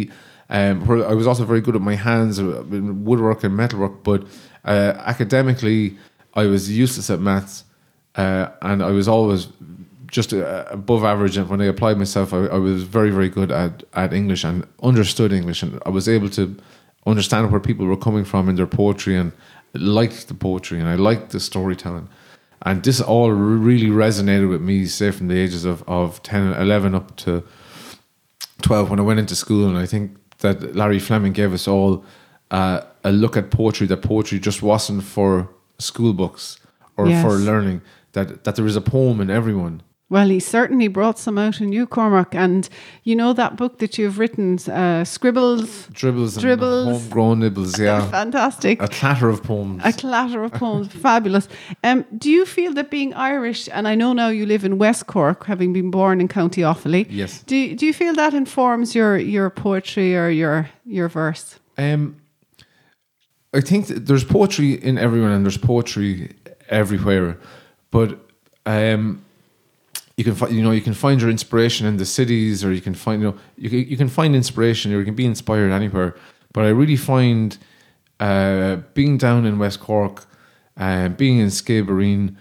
Um, 0.48 0.86
where 0.86 0.98
I 1.12 1.14
was 1.14 1.26
also 1.26 1.44
very 1.44 1.62
good 1.66 1.74
at 1.74 1.82
my 1.92 1.96
hands, 1.96 2.38
uh, 2.38 2.62
woodwork 3.08 3.42
and 3.42 3.56
metalwork, 3.56 3.94
but 4.04 4.20
uh, 4.64 4.92
academically, 5.12 5.96
I 6.34 6.44
was 6.44 6.70
useless 6.70 7.08
at 7.10 7.20
maths, 7.20 7.64
uh, 8.16 8.48
and 8.60 8.78
I 8.82 8.92
was 8.98 9.08
always 9.08 9.48
just 10.16 10.32
uh, 10.32 10.64
above 10.70 11.02
average. 11.04 11.38
And 11.38 11.48
when 11.48 11.60
I 11.62 11.68
applied 11.74 11.96
myself, 12.04 12.34
I, 12.34 12.40
I 12.56 12.58
was 12.58 12.82
very, 12.96 13.10
very 13.10 13.30
good 13.30 13.50
at, 13.50 13.82
at 13.94 14.12
English 14.12 14.44
and 14.44 14.56
understood 14.82 15.32
English, 15.32 15.62
and 15.64 15.80
I 15.86 15.90
was 15.98 16.06
able 16.16 16.30
to 16.30 16.44
understand 17.06 17.50
where 17.50 17.60
people 17.60 17.86
were 17.86 18.02
coming 18.08 18.24
from 18.24 18.48
in 18.50 18.54
their 18.56 18.70
poetry, 18.80 19.16
and 19.16 19.32
liked 19.74 20.28
the 20.28 20.34
poetry, 20.34 20.78
and 20.80 20.88
I 20.88 20.94
liked 20.94 21.30
the 21.30 21.40
storytelling. 21.40 22.08
And 22.64 22.82
this 22.84 23.00
all 23.00 23.30
really 23.32 23.88
resonated 23.88 24.48
with 24.48 24.60
me, 24.60 24.86
say 24.86 25.10
from 25.10 25.28
the 25.28 25.36
ages 25.38 25.64
of, 25.64 25.82
of 25.88 26.22
10 26.22 26.42
and 26.42 26.62
11 26.62 26.94
up 26.94 27.16
to 27.16 27.42
12 28.62 28.90
when 28.90 29.00
I 29.00 29.02
went 29.02 29.18
into 29.18 29.34
school. 29.34 29.66
And 29.68 29.76
I 29.76 29.86
think 29.86 30.16
that 30.38 30.76
Larry 30.76 31.00
Fleming 31.00 31.32
gave 31.32 31.52
us 31.52 31.66
all 31.66 32.04
uh, 32.52 32.82
a 33.02 33.10
look 33.10 33.36
at 33.36 33.50
poetry, 33.50 33.86
that 33.88 34.02
poetry 34.02 34.38
just 34.38 34.62
wasn't 34.62 35.02
for 35.02 35.48
school 35.78 36.12
books 36.12 36.58
or 36.96 37.08
Yes. 37.08 37.24
for 37.24 37.32
learning, 37.32 37.80
that, 38.12 38.44
that 38.44 38.54
there 38.56 38.66
is 38.66 38.76
a 38.76 38.80
poem 38.80 39.20
in 39.20 39.30
everyone. 39.30 39.82
Well, 40.12 40.28
he 40.28 40.40
certainly 40.40 40.88
brought 40.88 41.18
some 41.18 41.38
out 41.38 41.62
in 41.62 41.72
you, 41.72 41.86
Cormac. 41.86 42.34
And 42.34 42.68
you 43.02 43.16
know 43.16 43.32
that 43.32 43.56
book 43.56 43.78
that 43.78 43.96
you've 43.96 44.18
written, 44.18 44.58
uh, 44.70 45.04
Scribbles? 45.06 45.86
Dribbles, 45.86 46.36
Dribbles. 46.36 46.84
homegrown 47.00 47.38
nibbles, 47.40 47.78
yeah. 47.80 48.10
Fantastic. 48.20 48.82
a 48.82 48.88
clatter 48.88 49.30
of 49.30 49.42
poems. 49.42 49.80
A 49.86 49.90
clatter 49.94 50.44
of 50.44 50.52
poems, 50.52 50.88
fabulous. 51.08 51.48
Um, 51.82 52.04
do 52.18 52.28
you 52.30 52.44
feel 52.44 52.74
that 52.74 52.90
being 52.90 53.14
Irish, 53.14 53.70
and 53.72 53.88
I 53.88 53.94
know 53.94 54.12
now 54.12 54.28
you 54.28 54.44
live 54.44 54.66
in 54.66 54.76
West 54.76 55.06
Cork, 55.06 55.46
having 55.46 55.72
been 55.72 55.90
born 55.90 56.20
in 56.20 56.28
County 56.28 56.60
Offaly, 56.60 57.06
Yes. 57.08 57.42
do, 57.44 57.74
do 57.74 57.86
you 57.86 57.94
feel 57.94 58.12
that 58.12 58.34
informs 58.34 58.94
your, 58.94 59.16
your 59.16 59.48
poetry 59.48 60.14
or 60.14 60.28
your, 60.28 60.68
your 60.84 61.08
verse? 61.08 61.58
Um, 61.78 62.16
I 63.54 63.62
think 63.62 63.86
that 63.86 64.04
there's 64.04 64.24
poetry 64.24 64.72
in 64.74 64.98
everyone 64.98 65.30
and 65.30 65.42
there's 65.46 65.56
poetry 65.56 66.34
everywhere, 66.68 67.38
but 67.90 68.18
um, 68.66 69.24
you 70.16 70.24
can 70.24 70.34
find 70.34 70.52
you 70.54 70.62
know 70.62 70.70
you 70.70 70.80
can 70.80 70.94
find 70.94 71.20
your 71.20 71.30
inspiration 71.30 71.86
in 71.86 71.96
the 71.96 72.06
cities, 72.06 72.64
or 72.64 72.72
you 72.72 72.80
can 72.80 72.94
find 72.94 73.22
you 73.22 73.28
know 73.28 73.38
you 73.56 73.70
can, 73.70 73.78
you 73.80 73.96
can 73.96 74.08
find 74.08 74.34
inspiration 74.34 74.92
or 74.92 74.98
you 74.98 75.04
can 75.04 75.14
be 75.14 75.26
inspired 75.26 75.72
anywhere. 75.72 76.14
But 76.52 76.64
I 76.64 76.68
really 76.68 76.96
find 76.96 77.56
uh, 78.20 78.76
being 78.94 79.16
down 79.18 79.46
in 79.46 79.58
West 79.58 79.80
Cork, 79.80 80.26
uh, 80.76 81.08
being 81.08 81.38
in 81.38 81.48
Skibbereen, 81.48 82.36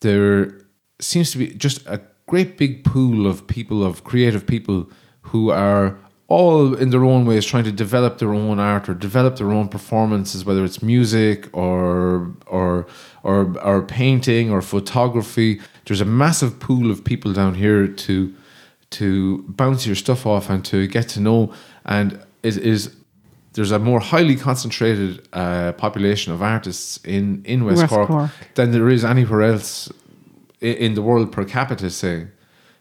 there 0.00 0.60
seems 1.00 1.32
to 1.32 1.38
be 1.38 1.48
just 1.54 1.84
a 1.86 2.00
great 2.26 2.58
big 2.58 2.84
pool 2.84 3.26
of 3.26 3.46
people, 3.46 3.84
of 3.84 4.04
creative 4.04 4.46
people 4.46 4.90
who 5.22 5.50
are 5.50 5.98
all 6.28 6.74
in 6.74 6.90
their 6.90 7.04
own 7.04 7.24
ways 7.24 7.46
trying 7.46 7.64
to 7.64 7.72
develop 7.72 8.18
their 8.18 8.34
own 8.34 8.60
art 8.60 8.88
or 8.88 8.94
develop 8.94 9.36
their 9.36 9.50
own 9.50 9.66
performances, 9.66 10.44
whether 10.44 10.64
it's 10.64 10.82
music 10.82 11.48
or 11.56 12.30
or 12.46 12.86
or 13.22 13.58
or 13.60 13.82
painting 13.82 14.50
or 14.50 14.60
photography. 14.62 15.60
There's 15.88 16.02
a 16.02 16.04
massive 16.04 16.60
pool 16.60 16.90
of 16.90 17.02
people 17.02 17.32
down 17.32 17.54
here 17.54 17.86
to 17.88 18.34
to 18.90 19.44
bounce 19.48 19.86
your 19.86 19.96
stuff 19.96 20.26
off 20.26 20.48
and 20.50 20.64
to 20.66 20.86
get 20.86 21.08
to 21.08 21.20
know. 21.20 21.52
And 21.84 22.20
it 22.42 22.56
is 22.58 22.94
there's 23.54 23.72
a 23.72 23.78
more 23.78 24.00
highly 24.00 24.36
concentrated 24.36 25.26
uh, 25.32 25.72
population 25.72 26.32
of 26.34 26.42
artists 26.42 26.98
in 27.04 27.42
in 27.44 27.64
West, 27.64 27.78
West 27.80 27.92
Cork, 27.92 28.08
Cork. 28.08 28.30
than 28.54 28.70
there 28.72 28.88
is 28.88 29.04
anywhere 29.04 29.42
else 29.42 29.90
i- 30.62 30.66
in 30.66 30.94
the 30.94 31.02
world 31.02 31.32
per 31.32 31.44
capita. 31.44 31.88
Say, 31.90 32.26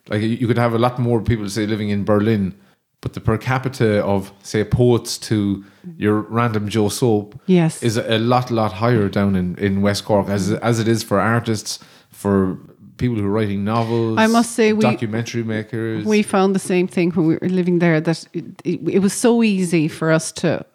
like 0.10 0.22
you 0.22 0.30
you 0.42 0.48
could 0.48 0.58
have 0.60 0.74
a 0.76 0.80
lot 0.80 1.00
more 1.00 1.22
people 1.22 1.50
say 1.50 1.66
living 1.66 1.90
in 1.90 2.04
Berlin, 2.04 2.54
but 3.02 3.14
the 3.14 3.22
per 3.22 3.38
capita 3.38 4.04
of 4.04 4.32
say 4.44 4.64
poets 4.66 5.18
to 5.30 5.64
your 5.98 6.26
random 6.30 6.68
Joe 6.68 6.90
Soap 6.90 7.36
Yes. 7.46 7.82
is 7.84 7.98
a 7.98 8.18
lot 8.18 8.52
lot 8.52 8.74
higher 8.74 9.08
down 9.10 9.36
in, 9.36 9.56
in 9.58 9.82
West 9.82 10.04
Cork 10.06 10.28
as 10.30 10.52
as 10.62 10.80
it 10.80 10.88
is 10.88 11.04
for 11.04 11.20
artists 11.20 11.80
for 12.12 12.58
people 12.98 13.18
who 13.18 13.25
are 13.25 13.32
writing 13.32 13.63
novels. 13.63 14.18
I 14.18 14.27
must 14.27 14.51
say 14.54 14.74
we- 14.74 14.82
documentary 14.82 15.44
makers. 15.44 16.06
We 16.06 16.24
found 16.24 16.56
the 16.56 16.60
same 16.60 16.88
thing 16.88 17.12
when 17.12 17.27
we 17.27 17.38
were 17.42 17.50
living 17.50 17.80
there 17.80 18.01
that 18.01 18.25
it, 18.34 18.46
it, 18.63 18.80
it 18.89 19.00
was 19.00 19.13
so 19.13 19.44
easy 19.44 19.88
for 19.88 20.12
us 20.12 20.32
to 20.34 20.66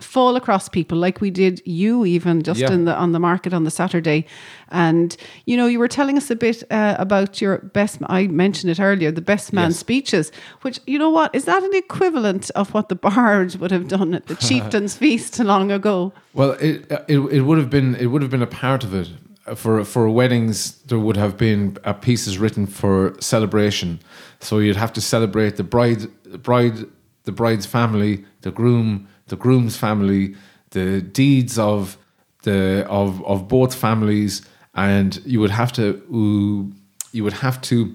fall 0.00 0.34
across 0.34 0.68
people 0.68 0.98
like 0.98 1.20
we 1.20 1.30
did 1.30 1.62
you 1.64 2.04
even 2.04 2.42
just 2.42 2.58
Yeah. 2.58 2.72
in 2.72 2.86
the 2.86 2.94
on 2.96 3.12
the 3.12 3.20
market 3.20 3.54
on 3.54 3.62
the 3.62 3.70
Saturday 3.70 4.26
and 4.72 5.16
you 5.44 5.56
know 5.56 5.68
you 5.68 5.78
were 5.78 5.86
telling 5.86 6.16
us 6.16 6.28
a 6.28 6.34
bit 6.34 6.64
uh, 6.72 6.96
about 6.98 7.40
your 7.40 7.58
best 7.58 7.98
I 8.08 8.26
mentioned 8.26 8.68
it 8.72 8.80
earlier 8.80 9.12
the 9.12 9.20
best 9.20 9.52
man 9.52 9.70
Yes. 9.70 9.78
speeches 9.78 10.32
which 10.62 10.80
you 10.88 10.98
know 10.98 11.10
what 11.10 11.32
is 11.36 11.44
that 11.44 11.62
an 11.62 11.70
equivalent 11.72 12.50
of 12.56 12.74
what 12.74 12.88
the 12.88 12.96
bards 13.08 13.56
would 13.58 13.70
have 13.70 13.86
done 13.86 14.12
at 14.14 14.26
the 14.26 14.34
chieftain's 14.48 14.96
feast 14.96 15.38
long 15.38 15.70
ago 15.70 16.12
Well, 16.34 16.52
it, 16.58 16.90
it 17.06 17.18
it 17.36 17.40
would 17.42 17.58
have 17.58 17.70
been 17.70 17.94
it 17.94 18.06
would 18.06 18.22
have 18.22 18.30
been 18.32 18.42
a 18.42 18.52
part 18.64 18.82
of 18.82 18.92
it. 18.92 19.08
For 19.54 19.84
for 19.84 20.10
weddings, 20.10 20.82
there 20.82 20.98
would 20.98 21.16
have 21.16 21.36
been 21.36 21.76
uh, 21.84 21.92
pieces 21.92 22.38
written 22.38 22.66
for 22.66 23.14
celebration. 23.20 24.00
So 24.40 24.58
you'd 24.58 24.76
have 24.76 24.92
to 24.94 25.00
celebrate 25.00 25.56
the 25.56 25.64
bride, 25.64 26.08
the 26.24 26.38
bride, 26.38 26.86
the 27.24 27.32
bride's 27.32 27.66
family, 27.66 28.24
the 28.40 28.50
groom, 28.50 29.08
the 29.28 29.36
groom's 29.36 29.76
family, 29.76 30.34
the 30.70 31.00
deeds 31.00 31.58
of 31.58 31.96
the 32.42 32.86
of 32.88 33.24
of 33.24 33.48
both 33.48 33.74
families, 33.74 34.42
and 34.74 35.20
you 35.24 35.40
would 35.40 35.52
have 35.52 35.72
to 35.74 36.72
you 37.12 37.22
would 37.24 37.34
have 37.34 37.60
to 37.62 37.94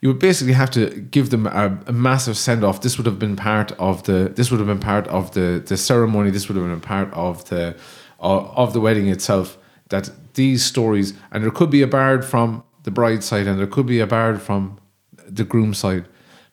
you 0.00 0.08
would 0.08 0.18
basically 0.18 0.54
have 0.54 0.70
to 0.70 0.88
give 1.10 1.30
them 1.30 1.46
a, 1.46 1.78
a 1.86 1.92
massive 1.92 2.36
send 2.36 2.64
off. 2.64 2.80
This 2.80 2.96
would 2.96 3.06
have 3.06 3.18
been 3.18 3.36
part 3.36 3.72
of 3.72 4.04
the. 4.04 4.32
This 4.34 4.50
would 4.50 4.58
have 4.58 4.66
been 4.66 4.80
part 4.80 5.06
of 5.08 5.32
the 5.32 5.62
the 5.64 5.76
ceremony. 5.76 6.30
This 6.30 6.48
would 6.48 6.56
have 6.56 6.66
been 6.66 6.80
part 6.80 7.12
of 7.12 7.44
the 7.50 7.76
of 8.18 8.72
the 8.72 8.80
wedding 8.80 9.08
itself. 9.08 9.58
That 9.88 10.10
these 10.34 10.64
stories, 10.64 11.14
and 11.30 11.42
there 11.42 11.50
could 11.50 11.70
be 11.70 11.82
a 11.82 11.86
bard 11.86 12.24
from 12.24 12.62
the 12.84 12.90
bride's 12.90 13.26
side, 13.26 13.46
and 13.46 13.58
there 13.58 13.66
could 13.66 13.86
be 13.86 14.00
a 14.00 14.06
bard 14.06 14.40
from 14.40 14.78
the 15.26 15.44
groom's 15.44 15.78
side, 15.78 16.06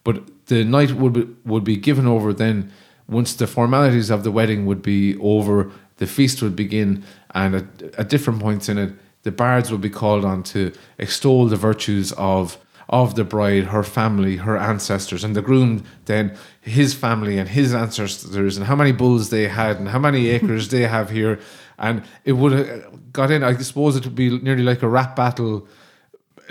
but 0.04 0.24
the 0.48 0.64
night 0.64 0.94
would 0.94 1.14
be, 1.14 1.28
would 1.46 1.64
be 1.64 1.78
given 1.78 2.08
over. 2.08 2.34
Then, 2.34 2.72
once 3.08 3.34
the 3.34 3.48
formalities 3.48 4.10
of 4.10 4.24
the 4.24 4.32
wedding 4.32 4.66
would 4.66 4.82
be 4.82 5.18
over, 5.18 5.72
the 5.98 6.08
feast 6.08 6.42
would 6.42 6.56
begin, 6.56 7.04
and 7.32 7.56
at, 7.56 7.82
at 7.98 8.10
different 8.10 8.42
points 8.42 8.70
in 8.70 8.78
it, 8.78 8.94
the 9.24 9.32
bards 9.32 9.72
would 9.72 9.82
be 9.82 9.90
called 9.90 10.24
on 10.24 10.44
to 10.44 10.72
extol 10.98 11.48
the 11.48 11.56
virtues 11.56 12.12
of 12.14 12.58
of 12.90 13.16
the 13.16 13.24
bride, 13.24 13.66
her 13.66 13.84
family, 13.84 14.38
her 14.38 14.56
ancestors, 14.56 15.24
and 15.24 15.36
the 15.36 15.42
groom 15.42 15.84
then 16.06 16.34
his 16.62 16.94
family 16.94 17.38
and 17.38 17.50
his 17.50 17.74
ancestors, 17.74 18.56
and 18.58 18.66
how 18.66 18.76
many 18.76 18.94
bulls 18.94 19.30
they 19.30 19.48
had, 19.48 19.78
and 19.78 19.90
how 19.90 20.00
many 20.00 20.30
acres 20.30 20.70
they 20.70 20.84
have 20.84 21.10
here, 21.10 21.38
and 21.78 22.04
it 22.26 22.34
would 22.34 22.52
have 22.54 23.12
got 23.14 23.32
in. 23.32 23.44
I 23.44 23.56
suppose 23.58 23.96
it 23.96 24.06
would 24.06 24.16
be 24.16 24.38
nearly 24.40 24.64
like 24.64 24.82
a 24.84 24.88
rap 24.88 25.16
battle, 25.16 25.68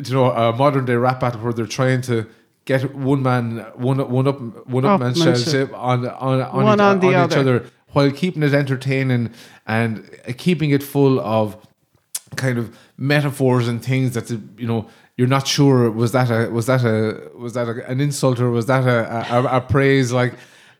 you 0.04 0.14
know, 0.14 0.30
a 0.30 0.52
modern 0.54 0.84
day 0.84 0.94
rap 0.94 1.20
battle 1.20 1.40
where 1.40 1.52
they're 1.52 1.66
trying 1.66 2.00
to 2.02 2.26
get 2.64 2.94
one 2.94 3.22
man, 3.22 3.58
one 3.74 3.98
one 4.10 4.26
up, 4.28 4.40
one 4.66 4.84
up 4.84 5.00
man's 5.00 5.20
Upmanship. 5.20 5.50
ship 5.50 5.72
on 5.74 6.06
on 6.08 6.40
on, 6.42 6.64
One 6.64 6.78
each, 6.78 6.82
on 6.82 7.00
the 7.00 7.08
each 7.10 7.14
other. 7.14 7.40
other 7.40 7.66
while 7.92 8.10
keeping 8.10 8.42
it 8.42 8.52
entertaining 8.52 9.30
and 9.66 10.08
keeping 10.36 10.70
it 10.70 10.82
full 10.82 11.18
of 11.20 11.56
kind 12.36 12.58
of 12.58 12.76
metaphors 12.98 13.68
and 13.68 13.82
things 13.84 14.12
that 14.14 14.28
you 14.58 14.66
know 14.66 14.88
you're 15.16 15.28
not 15.28 15.46
sure 15.46 15.90
was 15.90 16.12
that 16.12 16.30
a 16.30 16.50
was 16.50 16.66
that 16.66 16.84
a 16.84 17.30
was 17.38 17.54
that 17.54 17.68
a, 17.68 17.88
an 17.88 18.00
insult 18.00 18.38
or 18.40 18.50
was 18.50 18.66
that 18.66 18.84
a 18.84 19.34
a, 19.34 19.56
a 19.58 19.60
praise 19.62 20.12
like 20.12 20.34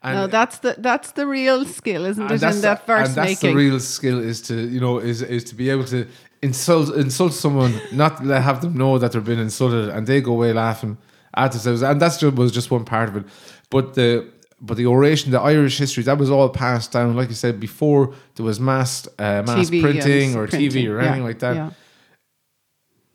and 0.06 0.14
no 0.16 0.26
that's 0.26 0.58
the 0.58 0.74
that's 0.78 1.12
the 1.12 1.26
real 1.26 1.64
skill 1.64 2.04
isn't 2.04 2.30
it 2.30 2.42
in 2.42 2.60
that 2.60 2.80
the- 2.80 2.86
verse 2.86 3.08
and 3.08 3.16
that's 3.16 3.42
making? 3.42 3.50
the 3.50 3.56
real 3.56 3.80
skill 3.80 4.18
is 4.18 4.40
to 4.40 4.54
you 4.68 4.80
know 4.80 4.98
is 4.98 5.22
is 5.22 5.44
to 5.44 5.54
be 5.54 5.68
able 5.70 5.84
to 5.84 6.06
insult 6.42 6.94
insult 6.94 7.32
someone 7.32 7.72
not 7.92 8.24
let 8.24 8.42
have 8.42 8.60
them 8.60 8.74
know 8.76 8.98
that 8.98 9.12
they're 9.12 9.20
being 9.20 9.38
insulted 9.38 9.88
and 9.88 10.06
they 10.06 10.20
go 10.20 10.32
away 10.32 10.52
laughing 10.52 10.96
at 11.36 11.52
themselves. 11.52 11.82
And 11.82 12.00
that's 12.00 12.18
just 12.18 12.34
was 12.36 12.52
just 12.52 12.70
one 12.70 12.84
part 12.84 13.08
of 13.08 13.16
it. 13.16 13.24
But 13.70 13.94
the 13.94 14.28
but 14.60 14.76
the 14.78 14.86
oration 14.86 15.32
the 15.32 15.40
Irish 15.40 15.76
history 15.78 16.02
that 16.04 16.16
was 16.16 16.30
all 16.30 16.48
passed 16.48 16.92
down 16.92 17.14
like 17.14 17.28
you 17.28 17.34
said 17.34 17.60
before 17.60 18.14
there 18.34 18.44
was 18.44 18.58
mass 18.58 19.06
uh, 19.18 19.42
mass 19.46 19.68
TV 19.68 19.82
printing 19.82 20.34
or 20.34 20.46
printing, 20.48 20.70
TV 20.70 20.88
or 20.90 20.98
anything 20.98 21.20
yeah, 21.20 21.26
like 21.26 21.38
that. 21.40 21.56
yeah. 21.56 21.70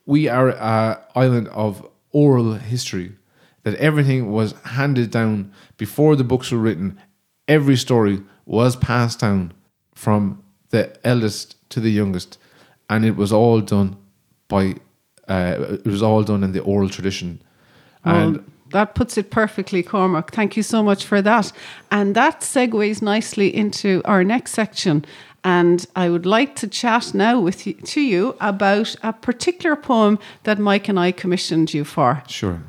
we 0.05 0.27
are 0.27 0.49
an 0.49 0.97
island 1.15 1.47
of 1.47 1.87
oral 2.11 2.53
history 2.53 3.13
that 3.63 3.75
everything 3.75 4.31
was 4.31 4.53
handed 4.63 5.11
down 5.11 5.51
before 5.77 6.15
the 6.15 6.23
books 6.23 6.51
were 6.51 6.57
written 6.57 6.97
every 7.51 7.75
story 7.75 8.21
was 8.45 8.75
passed 8.75 9.19
down 9.19 9.53
from 9.93 10.41
the 10.69 10.83
eldest 11.05 11.55
to 11.69 11.79
the 11.79 11.91
youngest, 11.91 12.37
and 12.89 13.05
it 13.05 13.15
was 13.15 13.31
all 13.33 13.61
done 13.61 13.97
by. 14.47 14.75
Uh, 15.27 15.77
it 15.85 15.85
was 15.85 16.01
all 16.01 16.23
done 16.23 16.43
in 16.43 16.51
the 16.51 16.61
oral 16.61 16.89
tradition, 16.89 17.41
and 18.03 18.37
Well, 18.37 18.45
that 18.71 18.95
puts 18.95 19.17
it 19.17 19.29
perfectly, 19.29 19.83
Cormac. 19.83 20.31
Thank 20.31 20.57
you 20.57 20.63
so 20.63 20.81
much 20.81 21.05
for 21.05 21.21
that. 21.21 21.51
And 21.89 22.15
that 22.15 22.41
segues 22.41 23.01
nicely 23.01 23.53
into 23.55 24.01
our 24.05 24.23
next 24.23 24.51
section. 24.53 25.05
And 25.43 25.85
I 25.95 26.09
would 26.09 26.25
like 26.25 26.55
to 26.57 26.67
chat 26.67 27.13
now 27.13 27.39
with 27.39 27.65
you, 27.65 27.73
to 27.73 28.01
you 28.01 28.35
about 28.39 28.95
a 29.03 29.11
particular 29.11 29.75
poem 29.75 30.19
that 30.43 30.59
Mike 30.59 30.87
and 30.89 30.99
I 30.99 31.11
commissioned 31.11 31.73
you 31.73 31.83
for. 31.83 32.23
sure. 32.27 32.61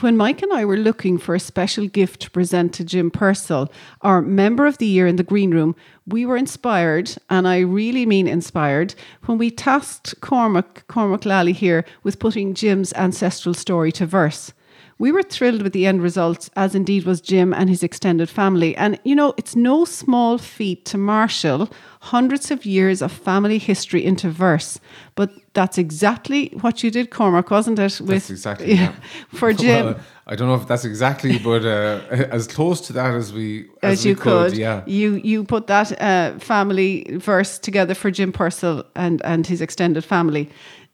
When 0.00 0.16
Mike 0.16 0.40
and 0.40 0.50
I 0.50 0.64
were 0.64 0.78
looking 0.78 1.18
for 1.18 1.34
a 1.34 1.40
special 1.40 1.86
gift 1.86 2.22
to 2.22 2.30
present 2.30 2.72
to 2.74 2.84
Jim 2.84 3.10
Purcell, 3.10 3.70
our 4.00 4.22
member 4.22 4.66
of 4.66 4.78
the 4.78 4.86
year 4.86 5.06
in 5.06 5.16
the 5.16 5.22
green 5.22 5.50
room, 5.50 5.76
we 6.06 6.24
were 6.24 6.38
inspired, 6.38 7.14
and 7.28 7.46
I 7.46 7.58
really 7.58 8.06
mean 8.06 8.26
inspired, 8.26 8.94
when 9.26 9.36
we 9.36 9.50
tasked 9.50 10.18
Cormac, 10.22 10.86
Cormac 10.88 11.26
Lally 11.26 11.52
here 11.52 11.84
with 12.02 12.18
putting 12.18 12.54
Jim's 12.54 12.94
ancestral 12.94 13.52
story 13.52 13.92
to 13.92 14.06
verse. 14.06 14.54
We 15.00 15.12
were 15.12 15.22
thrilled 15.22 15.62
with 15.62 15.72
the 15.72 15.86
end 15.86 16.02
results, 16.02 16.50
as 16.56 16.74
indeed 16.74 17.04
was 17.04 17.22
Jim 17.22 17.54
and 17.54 17.70
his 17.70 17.82
extended 17.82 18.28
family. 18.28 18.76
And 18.76 19.00
you 19.02 19.14
know, 19.14 19.32
it's 19.38 19.56
no 19.56 19.86
small 19.86 20.36
feat 20.36 20.84
to 20.84 20.98
marshal 20.98 21.70
hundreds 22.00 22.50
of 22.50 22.66
years 22.66 23.00
of 23.00 23.10
family 23.10 23.56
history 23.56 24.04
into 24.04 24.28
verse. 24.28 24.78
But 25.14 25.30
that's 25.54 25.78
exactly 25.78 26.50
what 26.60 26.82
you 26.82 26.90
did, 26.90 27.10
Cormac, 27.10 27.50
wasn't 27.50 27.78
it? 27.78 27.98
With, 27.98 28.28
exactly, 28.28 28.74
yeah. 28.74 28.92
For 29.32 29.52
Jim. 29.64 29.86
Well, 29.86 30.00
I 30.26 30.36
don't 30.36 30.48
know 30.48 30.54
if 30.54 30.68
that's 30.68 30.84
exactly, 30.84 31.38
but 31.38 31.64
uh, 31.64 32.00
as 32.30 32.46
close 32.46 32.82
to 32.82 32.92
that 32.92 33.14
as 33.14 33.32
we 33.32 33.70
as, 33.82 34.04
we 34.04 34.10
you 34.10 34.16
could. 34.16 34.54
yeah. 34.54 34.82
You 34.86 35.14
you 35.14 35.44
put 35.44 35.66
that 35.68 35.98
uh, 35.98 36.38
family 36.38 37.06
verse 37.12 37.58
together 37.58 37.94
for 37.94 38.10
Jim 38.10 38.32
Purcell 38.32 38.84
and 38.94 39.22
and 39.24 39.46
his 39.46 39.62
extended 39.62 40.04
family. 40.04 40.50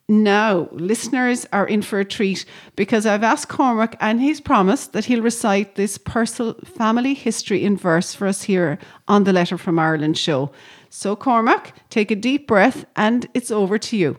Now, 0.08 0.68
listeners 0.70 1.46
are 1.52 1.66
in 1.66 1.82
for 1.82 1.98
a 1.98 2.04
treat 2.04 2.44
because 2.76 3.06
I've 3.06 3.25
asked 3.25 3.48
Cormac 3.48 3.96
and 3.98 4.20
he's 4.20 4.40
promised 4.40 4.92
that 4.92 5.06
he'll 5.06 5.22
recite 5.22 5.75
this 5.75 5.98
Purcell 5.98 6.54
family 6.64 7.12
history 7.12 7.64
in 7.64 7.76
verse 7.76 8.14
for 8.14 8.28
us 8.28 8.42
here 8.42 8.78
on 9.08 9.25
the 9.25 9.32
Letter 9.32 9.58
from 9.58 9.80
Ireland 9.80 10.16
show. 10.16 10.52
So, 10.90 11.16
Cormac, 11.16 11.75
take 11.90 12.12
a 12.12 12.14
deep 12.14 12.46
breath 12.46 12.86
and 12.94 13.26
it's 13.34 13.50
over 13.50 13.78
to 13.78 13.96
you. 13.96 14.16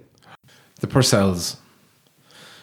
The 0.82 0.88
Purcells. 0.88 1.56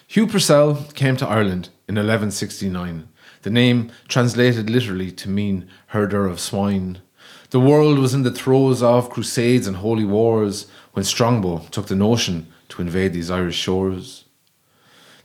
Hugh 0.07 0.27
Purcell 0.27 0.85
came 0.93 1.17
to 1.17 1.27
Ireland 1.27 1.71
in 1.89 1.95
1169. 1.95 3.09
The 3.41 3.51
name 3.51 3.91
translated 4.07 4.69
literally 4.69 5.11
to 5.13 5.31
mean 5.31 5.67
herder 5.89 6.27
of 6.27 6.41
swine. 6.41 7.01
The 7.51 7.61
world 7.61 7.99
was 7.99 8.13
in 8.13 8.23
the 8.23 8.31
throes 8.31 8.83
of 8.83 9.09
crusades 9.09 9.67
and 9.67 9.79
holy 9.79 10.05
wars 10.05 10.67
when 10.93 11.07
Strongbow 11.07 11.69
took 11.71 11.87
the 11.87 11.97
notion 11.97 12.49
to 12.71 12.83
invade 12.83 13.13
these 13.13 13.31
Irish 13.31 13.57
shores. 13.57 14.25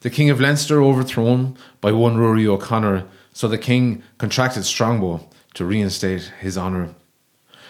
The 0.01 0.09
King 0.09 0.29
of 0.29 0.39
Leinster 0.39 0.81
overthrown 0.81 1.57
by 1.81 1.91
one 1.91 2.17
Rory 2.17 2.47
O'Connor, 2.47 3.05
so 3.33 3.47
the 3.47 3.57
King 3.57 4.01
contracted 4.17 4.65
Strongbow 4.65 5.27
to 5.55 5.65
reinstate 5.65 6.31
his 6.39 6.57
honour. 6.57 6.95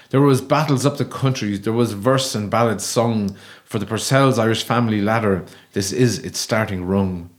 There 0.10 0.22
was 0.22 0.42
battles 0.42 0.86
up 0.86 0.98
the 0.98 1.06
country, 1.06 1.58
there 1.58 1.74
was 1.74 1.94
verse 1.94 2.34
and 2.36 2.50
ballads 2.50 2.84
sung 2.84 3.36
for 3.64 3.80
the 3.80 3.86
Purcell's 3.86 4.40
Irish 4.40 4.64
family 4.64 5.02
ladder. 5.02 5.46
This 5.74 5.92
is 5.92 6.20
its 6.20 6.40
starting 6.40 6.86
rung. 6.86 7.30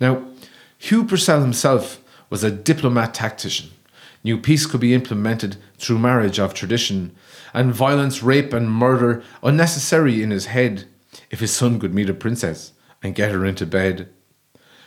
Now, 0.00 0.24
Hugh 0.78 1.04
Purcell 1.04 1.42
himself 1.42 2.02
was 2.30 2.42
a 2.42 2.50
diplomat 2.50 3.14
tactician. 3.14 3.70
New 4.24 4.38
peace 4.38 4.66
could 4.66 4.80
be 4.80 4.94
implemented 4.94 5.56
through 5.78 5.98
marriage 5.98 6.38
of 6.38 6.54
tradition, 6.54 7.14
and 7.52 7.74
violence, 7.74 8.22
rape, 8.22 8.52
and 8.52 8.70
murder 8.70 9.22
unnecessary 9.42 10.22
in 10.22 10.30
his 10.30 10.46
head 10.46 10.86
if 11.32 11.40
his 11.40 11.52
son 11.52 11.80
could 11.80 11.92
meet 11.92 12.08
a 12.08 12.14
princess 12.14 12.72
and 13.02 13.16
get 13.16 13.32
her 13.32 13.44
into 13.44 13.66
bed. 13.66 14.08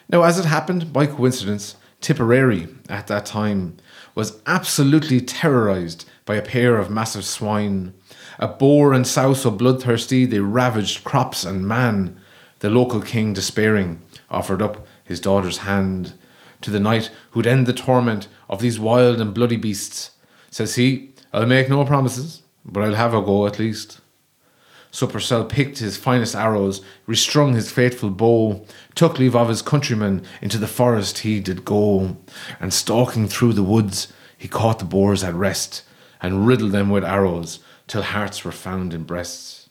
Now, 0.08 0.23
as 0.23 0.39
it 0.39 0.45
happened 0.45 0.93
by 0.93 1.08
coincidence, 1.08 1.75
Tipperary 1.99 2.67
at 2.88 3.08
that 3.08 3.25
time 3.25 3.77
was 4.13 4.39
absolutely 4.45 5.19
terrorized 5.19 6.05
by 6.23 6.36
a 6.36 6.41
pair 6.41 6.77
of 6.77 6.91
massive 6.91 7.25
swine. 7.25 7.93
A 8.38 8.47
boar 8.47 8.93
and 8.93 9.08
sow 9.08 9.34
so 9.34 9.49
bloodthirsty 9.49 10.25
they 10.25 10.39
ravaged 10.39 11.03
crops 11.03 11.43
and 11.43 11.67
man. 11.67 12.19
The 12.60 12.69
local 12.69 13.01
king, 13.01 13.34
despairing, 13.34 14.01
offered 14.29 14.62
up 14.62 14.86
his 15.03 15.19
daughter's 15.19 15.60
hand 15.60 16.13
to 16.62 16.69
the 16.69 16.79
knight 16.79 17.10
who'd 17.31 17.47
end 17.47 17.65
the 17.65 17.73
torment 17.73 18.27
of 18.49 18.62
these 18.62 18.79
wild 18.79 19.19
and 19.19 19.34
bloody 19.34 19.58
beasts. 19.58 20.12
Says 20.51 20.75
he, 20.75 21.12
I'll 21.34 21.45
make 21.45 21.69
no 21.69 21.84
promises, 21.86 22.43
but 22.63 22.84
I'll 22.84 22.95
have 22.95 23.13
a 23.13 23.21
go 23.21 23.47
at 23.47 23.60
least. 23.60 23.99
So 24.95 25.08
Purcell 25.08 25.43
picked 25.43 25.79
his 25.79 25.97
finest 25.97 26.36
arrows, 26.36 26.81
restrung 27.05 27.53
his 27.53 27.69
faithful 27.69 28.10
bow, 28.10 28.65
took 28.95 29.19
leave 29.19 29.36
of 29.36 29.49
his 29.49 29.62
countrymen, 29.62 30.23
into 30.41 30.58
the 30.58 30.69
forest 30.69 31.17
he 31.17 31.41
did 31.41 31.65
go, 31.65 32.15
and 32.62 32.73
stalking 32.73 33.27
through 33.27 33.51
the 33.51 33.62
woods, 33.62 34.13
he 34.38 34.47
caught 34.47 34.79
the 34.79 34.86
boars 34.86 35.21
at 35.21 35.34
rest, 35.34 35.84
and 36.21 36.47
riddled 36.47 36.71
them 36.71 36.89
with 36.89 37.03
arrows, 37.03 37.60
till 37.88 38.03
hearts 38.03 38.45
were 38.45 38.53
found 38.53 38.93
in 38.93 39.03
breasts. 39.03 39.67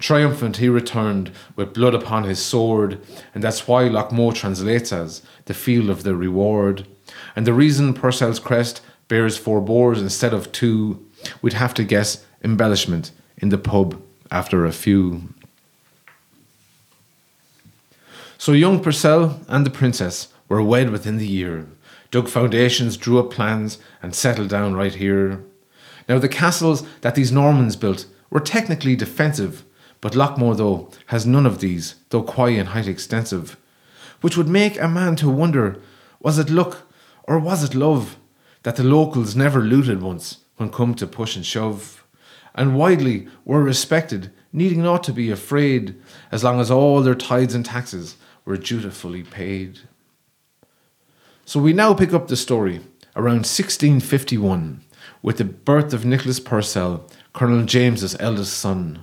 Triumphant 0.00 0.56
he 0.56 0.68
returned, 0.68 1.30
with 1.54 1.72
blood 1.72 1.94
upon 1.94 2.24
his 2.24 2.44
sword, 2.44 3.00
and 3.36 3.44
that's 3.44 3.68
why 3.68 3.84
Loughmoe 3.84 4.34
translates 4.34 4.92
as 4.92 5.22
the 5.44 5.54
field 5.54 5.88
of 5.88 6.02
the 6.02 6.16
reward. 6.16 6.88
And 7.36 7.46
the 7.46 7.54
reason 7.54 7.94
Purcell's 7.94 8.40
crest 8.40 8.80
bears 9.06 9.38
four 9.38 9.60
boars 9.60 10.02
instead 10.02 10.34
of 10.34 10.50
two, 10.50 11.06
we'd 11.40 11.52
have 11.52 11.74
to 11.74 11.84
guess 11.84 12.26
embellishment 12.42 13.12
in 13.38 13.50
the 13.50 13.58
pub 13.58 14.02
after 14.30 14.64
a 14.64 14.72
few. 14.72 15.28
So 18.38 18.52
young 18.52 18.82
Purcell 18.82 19.40
and 19.48 19.64
the 19.64 19.70
princess 19.70 20.28
were 20.48 20.62
wed 20.62 20.90
within 20.90 21.16
the 21.16 21.26
year, 21.26 21.66
dug 22.10 22.28
foundations, 22.28 22.96
drew 22.96 23.18
up 23.18 23.30
plans, 23.30 23.78
and 24.02 24.14
settled 24.14 24.48
down 24.48 24.74
right 24.74 24.94
here. 24.94 25.42
Now 26.08 26.18
the 26.18 26.28
castles 26.28 26.86
that 27.00 27.14
these 27.14 27.32
Normans 27.32 27.76
built 27.76 28.06
were 28.30 28.40
technically 28.40 28.94
defensive, 28.94 29.64
but 30.00 30.12
Lochmore, 30.12 30.56
though, 30.56 30.90
has 31.06 31.26
none 31.26 31.46
of 31.46 31.60
these, 31.60 31.96
though 32.10 32.22
quite 32.22 32.56
in 32.56 32.66
height 32.66 32.86
extensive, 32.86 33.56
which 34.20 34.36
would 34.36 34.48
make 34.48 34.80
a 34.80 34.88
man 34.88 35.16
to 35.16 35.28
wonder, 35.28 35.80
was 36.20 36.38
it 36.38 36.50
luck 36.50 36.86
or 37.24 37.38
was 37.38 37.64
it 37.64 37.74
love, 37.74 38.16
that 38.62 38.76
the 38.76 38.84
locals 38.84 39.34
never 39.34 39.60
looted 39.60 40.02
once 40.02 40.38
when 40.56 40.70
come 40.70 40.94
to 40.94 41.06
push 41.06 41.36
and 41.36 41.46
shove? 41.46 42.04
And 42.56 42.76
widely 42.76 43.28
were 43.44 43.62
respected, 43.62 44.32
needing 44.52 44.82
not 44.82 45.04
to 45.04 45.12
be 45.12 45.30
afraid, 45.30 45.94
as 46.32 46.42
long 46.42 46.58
as 46.58 46.70
all 46.70 47.02
their 47.02 47.14
tithes 47.14 47.54
and 47.54 47.64
taxes 47.64 48.16
were 48.44 48.56
dutifully 48.56 49.22
paid. 49.22 49.80
So 51.44 51.60
we 51.60 51.72
now 51.72 51.94
pick 51.94 52.12
up 52.12 52.28
the 52.28 52.36
story 52.36 52.80
around 53.14 53.44
1651 53.44 54.80
with 55.22 55.38
the 55.38 55.44
birth 55.44 55.92
of 55.92 56.04
Nicholas 56.04 56.40
Purcell, 56.40 57.06
Colonel 57.32 57.64
James's 57.64 58.16
eldest 58.18 58.56
son. 58.58 59.02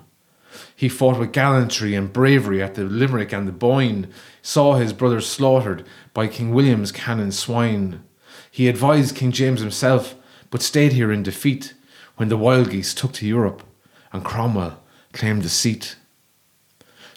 He 0.75 0.89
fought 0.89 1.19
with 1.19 1.31
gallantry 1.31 1.95
and 1.95 2.11
bravery 2.11 2.61
at 2.61 2.75
the 2.75 2.83
Limerick 2.83 3.31
and 3.31 3.47
the 3.47 3.51
Boyne, 3.51 4.07
saw 4.41 4.75
his 4.75 4.91
brothers 4.91 5.27
slaughtered 5.27 5.85
by 6.13 6.27
King 6.27 6.53
William's 6.53 6.91
cannon 6.91 7.31
swine. 7.31 8.03
He 8.51 8.67
advised 8.67 9.15
King 9.15 9.31
James 9.31 9.61
himself, 9.61 10.15
but 10.49 10.61
stayed 10.61 10.93
here 10.93 11.11
in 11.11 11.23
defeat 11.23 11.73
when 12.15 12.30
the 12.30 12.38
wild 12.38 12.69
geese 12.71 12.93
took 12.93 13.13
to 13.13 13.28
Europe 13.28 13.63
and 14.12 14.23
Cromwell 14.23 14.80
claimed 15.12 15.43
the 15.43 15.49
seat. 15.49 15.95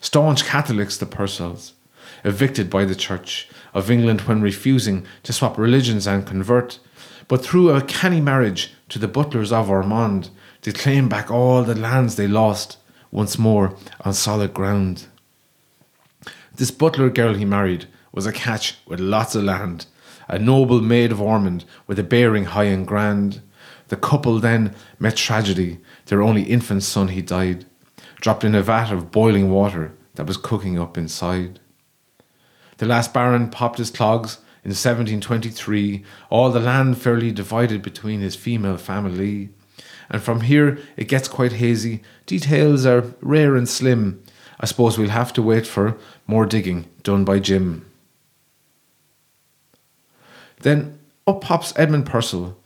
Staunch 0.01 0.45
Catholics, 0.45 0.97
the 0.97 1.07
Purcells, 1.07 1.73
evicted 2.25 2.71
by 2.71 2.85
the 2.85 2.95
Church 2.95 3.49
of 3.75 3.91
England 3.91 4.23
when 4.23 4.41
refusing 4.41 5.07
to 5.23 5.33
swap 5.33 5.59
religions 5.59 6.07
and 6.07 6.27
convert, 6.27 6.79
but 7.29 7.45
through 7.45 7.71
a 7.71 7.83
canny 7.83 8.21
marriage 8.21 8.73
to 8.89 8.99
the 8.99 9.09
Butlers 9.09 9.53
of 9.53 9.69
Ormond, 9.69 10.31
they 10.63 10.73
claim 10.73 11.09
back 11.09 11.31
all 11.31 11.63
the 11.63 11.75
lands 11.75 12.17
they 12.17 12.29
lost 12.29 12.79
once 13.11 13.39
more 13.39 13.75
on 14.01 14.13
solid 14.15 14.55
ground. 14.55 15.07
This 16.55 16.71
Butler 16.71 17.11
girl 17.11 17.35
he 17.35 17.45
married 17.45 17.87
was 18.13 18.27
a 18.27 18.33
catch 18.33 18.79
with 18.87 18.99
lots 18.99 19.35
of 19.35 19.45
land, 19.45 19.87
a 20.29 20.39
noble 20.39 20.81
maid 20.81 21.13
of 21.13 21.21
Ormond 21.21 21.65
with 21.87 21.99
a 21.99 22.03
bearing 22.03 22.47
high 22.47 22.65
and 22.65 22.87
grand. 22.87 23.43
The 23.89 23.97
couple 23.97 24.39
then 24.41 24.75
met 24.99 25.17
tragedy. 25.17 25.79
Their 26.07 26.23
only 26.23 26.43
infant 26.43 26.83
son, 26.83 27.09
he 27.09 27.23
died, 27.23 27.67
dropped 28.21 28.45
in 28.45 28.55
a 28.55 28.63
vat 28.63 28.93
of 28.93 29.11
boiling 29.11 29.51
water 29.51 29.93
that 30.15 30.27
was 30.27 30.37
cooking 30.37 30.79
up 30.79 30.99
inside. 30.99 31.61
The 32.79 32.87
last 32.87 33.15
baron 33.15 33.51
popped 33.51 33.79
his 33.79 33.91
clogs 33.91 34.39
in 34.65 34.71
1723, 34.71 36.05
all 36.29 36.51
the 36.51 36.59
land 36.59 36.99
fairly 36.99 37.31
divided 37.31 37.83
between 37.83 38.21
his 38.21 38.35
female 38.35 38.77
family. 38.77 39.51
And 40.11 40.21
from 40.21 40.41
here 40.41 40.79
it 40.97 41.07
gets 41.07 41.29
quite 41.29 41.53
hazy. 41.53 42.03
Details 42.27 42.85
are 42.85 43.15
rare 43.21 43.55
and 43.55 43.69
slim. 43.69 44.23
I 44.59 44.67
suppose 44.67 44.99
we'll 44.99 45.11
have 45.11 45.33
to 45.35 45.43
wait 45.43 45.67
for 45.67 45.97
more 46.27 46.47
digging 46.47 46.87
done 47.05 47.25
by 47.25 47.39
Jim. 47.39 47.87
Then 50.63 50.99
up 51.27 51.43
pops 51.43 51.73
Edmund 51.77 52.07
Purcell, 52.07 52.57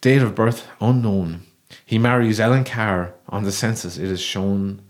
date 0.00 0.22
of 0.22 0.34
birth 0.34 0.66
unknown. 0.80 1.42
He 1.84 1.98
marries 1.98 2.40
Ellen 2.40 2.64
Carr. 2.64 3.14
On 3.28 3.44
the 3.44 3.52
census, 3.52 3.96
it 3.96 4.10
is 4.10 4.20
shown 4.20 4.82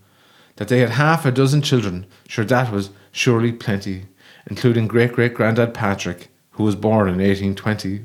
that 0.55 0.67
they 0.67 0.79
had 0.79 0.91
half 0.91 1.25
a 1.25 1.31
dozen 1.31 1.61
children. 1.61 2.05
Sure, 2.27 2.45
that 2.45 2.71
was 2.71 2.89
surely 3.11 3.51
plenty, 3.51 4.05
including 4.47 4.87
great 4.87 5.13
great 5.13 5.33
granddad 5.33 5.73
Patrick, 5.73 6.29
who 6.51 6.63
was 6.63 6.75
born 6.75 7.07
in 7.07 7.17
1820. 7.17 8.01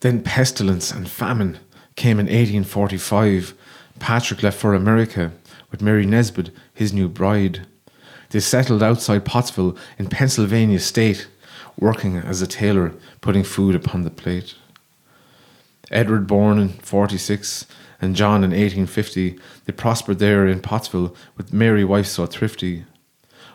Then 0.00 0.22
pestilence 0.22 0.90
and 0.90 1.08
famine 1.08 1.58
came 1.96 2.18
in 2.18 2.26
1845. 2.26 3.54
Patrick 3.98 4.42
left 4.42 4.58
for 4.58 4.74
America 4.74 5.32
with 5.70 5.82
Mary 5.82 6.06
Nesbitt, 6.06 6.50
his 6.72 6.92
new 6.92 7.08
bride. 7.08 7.66
They 8.30 8.40
settled 8.40 8.82
outside 8.82 9.24
Pottsville 9.24 9.76
in 9.98 10.08
Pennsylvania 10.08 10.80
state, 10.80 11.28
working 11.78 12.16
as 12.16 12.40
a 12.42 12.46
tailor, 12.46 12.94
putting 13.20 13.44
food 13.44 13.74
upon 13.74 14.02
the 14.02 14.10
plate. 14.10 14.54
Edward 15.90 16.26
born 16.26 16.58
in 16.58 16.68
46 16.68 17.66
and 18.00 18.16
John 18.16 18.44
in 18.44 18.50
1850, 18.50 19.38
they 19.64 19.72
prospered 19.72 20.18
there 20.18 20.46
in 20.46 20.60
Pottsville 20.60 21.14
with 21.36 21.52
Mary 21.52 21.84
wife 21.84 22.06
so 22.06 22.26
thrifty, 22.26 22.84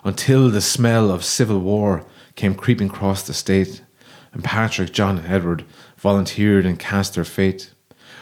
until 0.03 0.49
the 0.49 0.61
smell 0.61 1.09
of 1.09 1.25
civil 1.25 1.59
war 1.59 2.05
came 2.35 2.53
creeping 2.53 2.89
across 2.89 3.23
the 3.23 3.33
state, 3.33 3.81
and 4.33 4.43
Patrick, 4.43 4.91
John, 4.91 5.17
and 5.17 5.27
Edward 5.27 5.65
volunteered 5.97 6.65
and 6.65 6.77
cast 6.77 7.15
their 7.15 7.23
fate. 7.23 7.71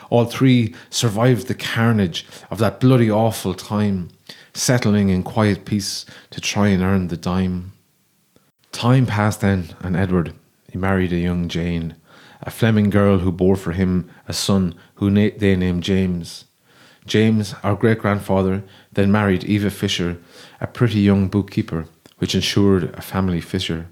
All 0.10 0.26
three 0.26 0.76
survived 0.89 1.47
the 1.47 1.56
carnage 1.56 2.26
of 2.52 2.60
that 2.60 2.80
bloody 2.80 3.10
awful 3.10 3.54
time, 3.54 4.10
settling 4.54 5.10
in 5.10 5.23
quiet 5.23 5.65
peace 5.65 6.06
to 6.30 6.39
try 6.39 6.67
and 6.67 6.84
earn 6.84 7.08
the 7.08 7.17
dime. 7.17 7.73
Time 8.71 9.06
passed 9.06 9.41
then, 9.41 9.76
and 9.82 9.97
Edward, 9.97 10.34
he 10.71 10.78
married 10.78 11.12
a 11.12 11.17
young 11.17 11.47
Jane, 11.49 11.95
a 12.44 12.52
Fleming 12.52 12.90
girl 12.90 13.20
who 13.20 13.32
bore 13.32 13.56
for 13.56 13.72
him 13.72 14.10
a 14.28 14.34
son 14.34 14.76
who 14.96 15.10
na- 15.10 15.30
they 15.38 15.56
named 15.56 15.84
James. 15.84 16.46
James, 17.06 17.56
our 17.64 17.76
great 17.76 18.00
grandfather, 18.00 18.64
then 18.92 19.12
married 19.12 19.44
Eva 19.46 19.70
Fisher, 19.70 20.18
a 20.62 20.68
pretty 20.68 21.00
young 21.00 21.28
bookkeeper, 21.28 21.88
which 22.18 22.36
ensured 22.36 22.84
a 22.96 23.02
family 23.02 23.42
fissure. 23.42 23.88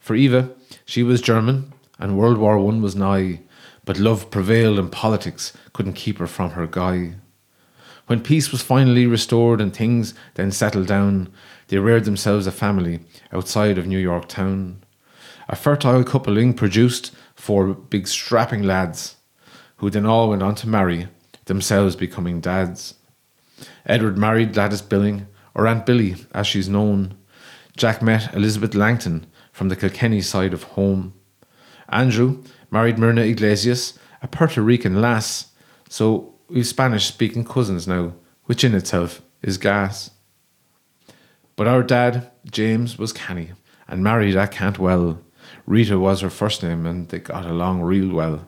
For 0.00 0.14
Eva, 0.14 0.50
she 0.84 1.02
was 1.02 1.20
German, 1.20 1.72
and 1.98 2.18
World 2.18 2.38
War 2.38 2.58
One 2.58 2.82
was 2.82 2.96
nigh, 2.96 3.40
but 3.84 3.98
love 3.98 4.30
prevailed 4.30 4.78
and 4.78 4.90
politics 4.90 5.52
couldn't 5.72 5.94
keep 5.94 6.18
her 6.18 6.26
from 6.26 6.50
her 6.50 6.66
guy. 6.66 7.14
When 8.06 8.22
peace 8.22 8.50
was 8.50 8.62
finally 8.62 9.06
restored 9.06 9.60
and 9.60 9.74
things 9.74 10.14
then 10.34 10.50
settled 10.50 10.86
down, 10.86 11.30
they 11.68 11.78
reared 11.78 12.04
themselves 12.04 12.46
a 12.46 12.52
family 12.52 13.00
outside 13.32 13.76
of 13.76 13.86
New 13.86 13.98
York 13.98 14.28
town. 14.28 14.82
A 15.48 15.56
fertile 15.56 16.04
coupling 16.04 16.54
produced 16.54 17.14
four 17.38 17.72
big 17.72 18.08
strapping 18.08 18.64
lads, 18.64 19.16
who 19.76 19.88
then 19.88 20.04
all 20.04 20.28
went 20.28 20.42
on 20.42 20.56
to 20.56 20.68
marry, 20.68 21.06
themselves 21.44 21.94
becoming 21.94 22.40
dads. 22.40 22.94
Edward 23.86 24.18
married 24.18 24.52
Gladys 24.52 24.82
Billing, 24.82 25.28
or 25.54 25.66
Aunt 25.66 25.86
Billy 25.86 26.16
as 26.32 26.46
she's 26.46 26.68
known. 26.68 27.16
Jack 27.76 28.02
met 28.02 28.34
Elizabeth 28.34 28.74
Langton 28.74 29.26
from 29.52 29.68
the 29.68 29.76
Kilkenny 29.76 30.20
side 30.20 30.52
of 30.52 30.64
home. 30.64 31.14
Andrew 31.88 32.42
married 32.70 32.98
Myrna 32.98 33.22
Iglesias, 33.22 33.98
a 34.20 34.28
Puerto 34.28 34.60
Rican 34.60 35.00
lass, 35.00 35.52
so 35.88 36.34
we've 36.48 36.66
Spanish 36.66 37.06
speaking 37.06 37.44
cousins 37.44 37.86
now, 37.86 38.14
which 38.44 38.64
in 38.64 38.74
itself 38.74 39.22
is 39.42 39.58
gas. 39.58 40.10
But 41.54 41.68
our 41.68 41.84
dad, 41.84 42.30
James, 42.50 42.98
was 42.98 43.12
canny 43.12 43.52
and 43.86 44.02
married 44.02 44.36
at 44.36 44.50
Cantwell. 44.50 45.20
Rita 45.66 45.98
was 45.98 46.20
her 46.20 46.30
first 46.30 46.62
name 46.62 46.86
and 46.86 47.08
they 47.08 47.18
got 47.18 47.44
along 47.44 47.82
real 47.82 48.14
well. 48.14 48.46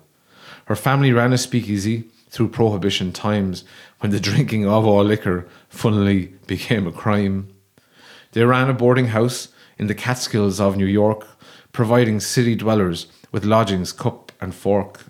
Her 0.67 0.77
family 0.77 1.13
ran 1.13 1.33
a 1.33 1.39
speakeasy 1.39 2.05
through 2.31 2.49
prohibition 2.49 3.13
times 3.13 3.65
when 4.01 4.13
the 4.13 4.21
drinking 4.29 4.67
of 4.67 4.87
all 4.87 5.05
liquor 5.05 5.47
funnily 5.69 6.35
became 6.47 6.87
a 6.87 6.93
crime. 6.93 7.49
They 8.33 8.45
ran 8.45 8.71
a 8.71 8.75
boarding 8.75 9.09
house 9.09 9.49
in 9.79 9.87
the 9.87 9.95
Catskills 9.95 10.61
of 10.61 10.77
New 10.77 10.87
York, 10.87 11.27
providing 11.73 12.21
city 12.21 12.55
dwellers 12.55 13.07
with 13.33 13.45
lodgings, 13.45 13.93
cup 13.93 14.31
and 14.41 14.55
fork. 14.55 15.05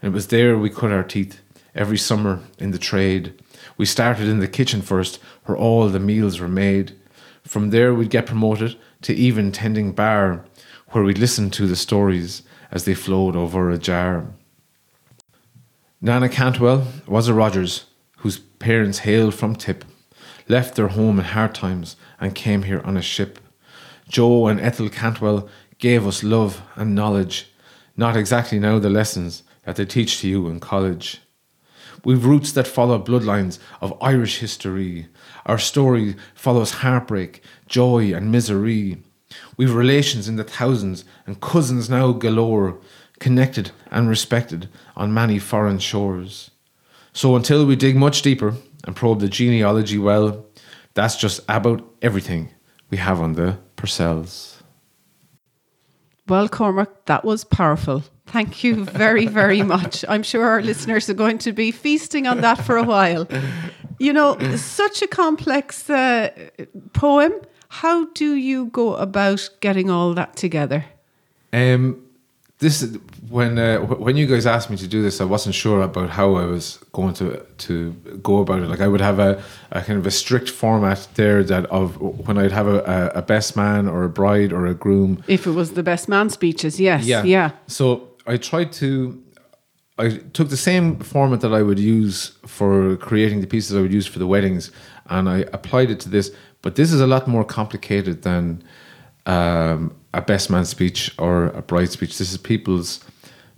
And 0.00 0.12
it 0.12 0.14
was 0.14 0.28
there 0.28 0.56
we 0.56 0.70
cut 0.70 0.92
our 0.92 1.02
teeth 1.02 1.40
every 1.74 1.98
summer 1.98 2.40
in 2.58 2.70
the 2.70 2.78
trade. 2.78 3.34
We 3.76 3.86
started 3.86 4.28
in 4.28 4.38
the 4.38 4.48
kitchen 4.48 4.82
first, 4.82 5.18
where 5.44 5.56
all 5.56 5.88
the 5.88 6.00
meals 6.00 6.40
were 6.40 6.48
made. 6.48 6.96
From 7.42 7.70
there, 7.70 7.94
we'd 7.94 8.10
get 8.10 8.26
promoted 8.26 8.76
to 9.02 9.14
even 9.14 9.52
tending 9.52 9.92
bar, 9.92 10.44
where 10.90 11.04
we'd 11.04 11.18
listen 11.18 11.50
to 11.50 11.66
the 11.66 11.76
stories 11.76 12.42
as 12.70 12.84
they 12.84 12.94
flowed 12.94 13.36
over 13.36 13.70
a 13.70 13.78
jar. 13.78 14.26
Nana 16.00 16.28
Cantwell 16.28 16.86
was 17.06 17.28
a 17.28 17.34
Rogers, 17.34 17.86
whose 18.18 18.38
parents 18.38 18.98
hailed 19.00 19.34
from 19.34 19.56
Tip, 19.56 19.84
left 20.48 20.74
their 20.74 20.88
home 20.88 21.18
in 21.18 21.24
hard 21.24 21.54
times 21.54 21.96
and 22.20 22.34
came 22.34 22.62
here 22.62 22.80
on 22.84 22.96
a 22.96 23.02
ship. 23.02 23.38
Joe 24.08 24.46
and 24.46 24.60
Ethel 24.60 24.88
Cantwell 24.88 25.48
gave 25.78 26.06
us 26.06 26.22
love 26.22 26.62
and 26.76 26.94
knowledge, 26.94 27.52
not 27.96 28.16
exactly 28.16 28.58
now 28.58 28.78
the 28.78 28.90
lessons 28.90 29.42
that 29.64 29.76
they 29.76 29.84
teach 29.84 30.20
to 30.20 30.28
you 30.28 30.48
in 30.48 30.60
college. 30.60 31.20
We've 32.04 32.24
roots 32.24 32.52
that 32.52 32.68
follow 32.68 33.02
bloodlines 33.02 33.58
of 33.80 33.96
Irish 34.00 34.38
history. 34.38 35.08
Our 35.44 35.58
story 35.58 36.14
follows 36.34 36.70
heartbreak, 36.70 37.42
joy, 37.66 38.14
and 38.14 38.30
misery. 38.30 39.02
We've 39.56 39.74
relations 39.74 40.28
in 40.28 40.36
the 40.36 40.44
thousands 40.44 41.04
and 41.26 41.40
cousins 41.40 41.88
now 41.88 42.12
galore, 42.12 42.78
connected 43.18 43.70
and 43.90 44.08
respected 44.08 44.68
on 44.96 45.14
many 45.14 45.38
foreign 45.38 45.78
shores. 45.78 46.50
So 47.12 47.34
until 47.36 47.64
we 47.64 47.76
dig 47.76 47.96
much 47.96 48.22
deeper 48.22 48.54
and 48.84 48.94
probe 48.94 49.20
the 49.20 49.28
genealogy 49.28 49.98
well, 49.98 50.46
that's 50.94 51.16
just 51.16 51.40
about 51.48 51.84
everything 52.02 52.50
we 52.90 52.98
have 52.98 53.20
on 53.20 53.32
the 53.32 53.58
Purcells. 53.76 54.56
Well, 56.28 56.48
Cormac, 56.48 57.04
that 57.06 57.24
was 57.24 57.44
powerful. 57.44 58.02
Thank 58.26 58.64
you 58.64 58.84
very, 58.84 59.26
very 59.26 59.62
much. 59.62 60.04
I'm 60.08 60.24
sure 60.24 60.44
our 60.44 60.60
listeners 60.60 61.08
are 61.08 61.14
going 61.14 61.38
to 61.38 61.52
be 61.52 61.70
feasting 61.70 62.26
on 62.26 62.40
that 62.40 62.64
for 62.64 62.76
a 62.76 62.82
while. 62.82 63.28
You 63.98 64.12
know, 64.12 64.36
such 64.56 65.02
a 65.02 65.06
complex 65.06 65.88
uh, 65.88 66.30
poem. 66.92 67.32
How 67.68 68.06
do 68.06 68.34
you 68.34 68.66
go 68.66 68.94
about 68.94 69.48
getting 69.60 69.90
all 69.90 70.14
that 70.14 70.36
together? 70.36 70.84
Um, 71.52 72.06
this 72.58 72.96
when 73.28 73.58
uh, 73.58 73.80
when 73.80 74.16
you 74.16 74.26
guys 74.26 74.46
asked 74.46 74.70
me 74.70 74.76
to 74.78 74.86
do 74.86 75.02
this, 75.02 75.20
I 75.20 75.24
wasn't 75.24 75.54
sure 75.54 75.82
about 75.82 76.10
how 76.10 76.36
I 76.36 76.46
was 76.46 76.78
going 76.92 77.12
to 77.14 77.44
to 77.58 77.92
go 78.22 78.38
about 78.38 78.60
it. 78.60 78.68
Like 78.68 78.80
I 78.80 78.88
would 78.88 79.02
have 79.02 79.18
a, 79.18 79.42
a 79.72 79.82
kind 79.82 79.98
of 79.98 80.06
a 80.06 80.10
strict 80.10 80.48
format 80.48 81.06
there 81.14 81.44
that 81.44 81.66
of 81.66 82.00
when 82.26 82.38
I'd 82.38 82.52
have 82.52 82.66
a, 82.66 83.12
a, 83.14 83.22
best 83.22 83.56
man 83.56 83.88
or 83.88 84.04
a 84.04 84.08
bride 84.08 84.52
or 84.52 84.66
a 84.66 84.74
groom. 84.74 85.22
If 85.28 85.46
it 85.46 85.50
was 85.50 85.72
the 85.72 85.82
best 85.82 86.08
man 86.08 86.30
speeches, 86.30 86.80
yes, 86.80 87.04
yeah, 87.04 87.24
yeah. 87.24 87.50
So 87.66 88.08
I 88.26 88.38
tried 88.38 88.72
to. 88.74 89.22
I 89.98 90.18
took 90.34 90.50
the 90.50 90.58
same 90.58 90.98
format 90.98 91.40
that 91.40 91.54
I 91.54 91.62
would 91.62 91.78
use 91.78 92.36
for 92.46 92.96
creating 92.96 93.40
the 93.40 93.46
pieces 93.46 93.74
I 93.74 93.80
would 93.80 93.92
use 93.92 94.06
for 94.06 94.18
the 94.18 94.26
weddings, 94.26 94.70
and 95.06 95.28
I 95.28 95.38
applied 95.52 95.90
it 95.90 96.00
to 96.00 96.08
this. 96.08 96.34
But 96.66 96.74
this 96.74 96.92
is 96.92 97.00
a 97.00 97.06
lot 97.06 97.28
more 97.28 97.44
complicated 97.44 98.22
than 98.22 98.60
um, 99.24 99.94
a 100.12 100.20
best 100.20 100.50
man 100.50 100.64
speech 100.64 101.14
or 101.16 101.44
a 101.60 101.62
bride 101.62 101.90
speech. 101.90 102.18
This 102.18 102.32
is 102.32 102.38
people's 102.38 103.04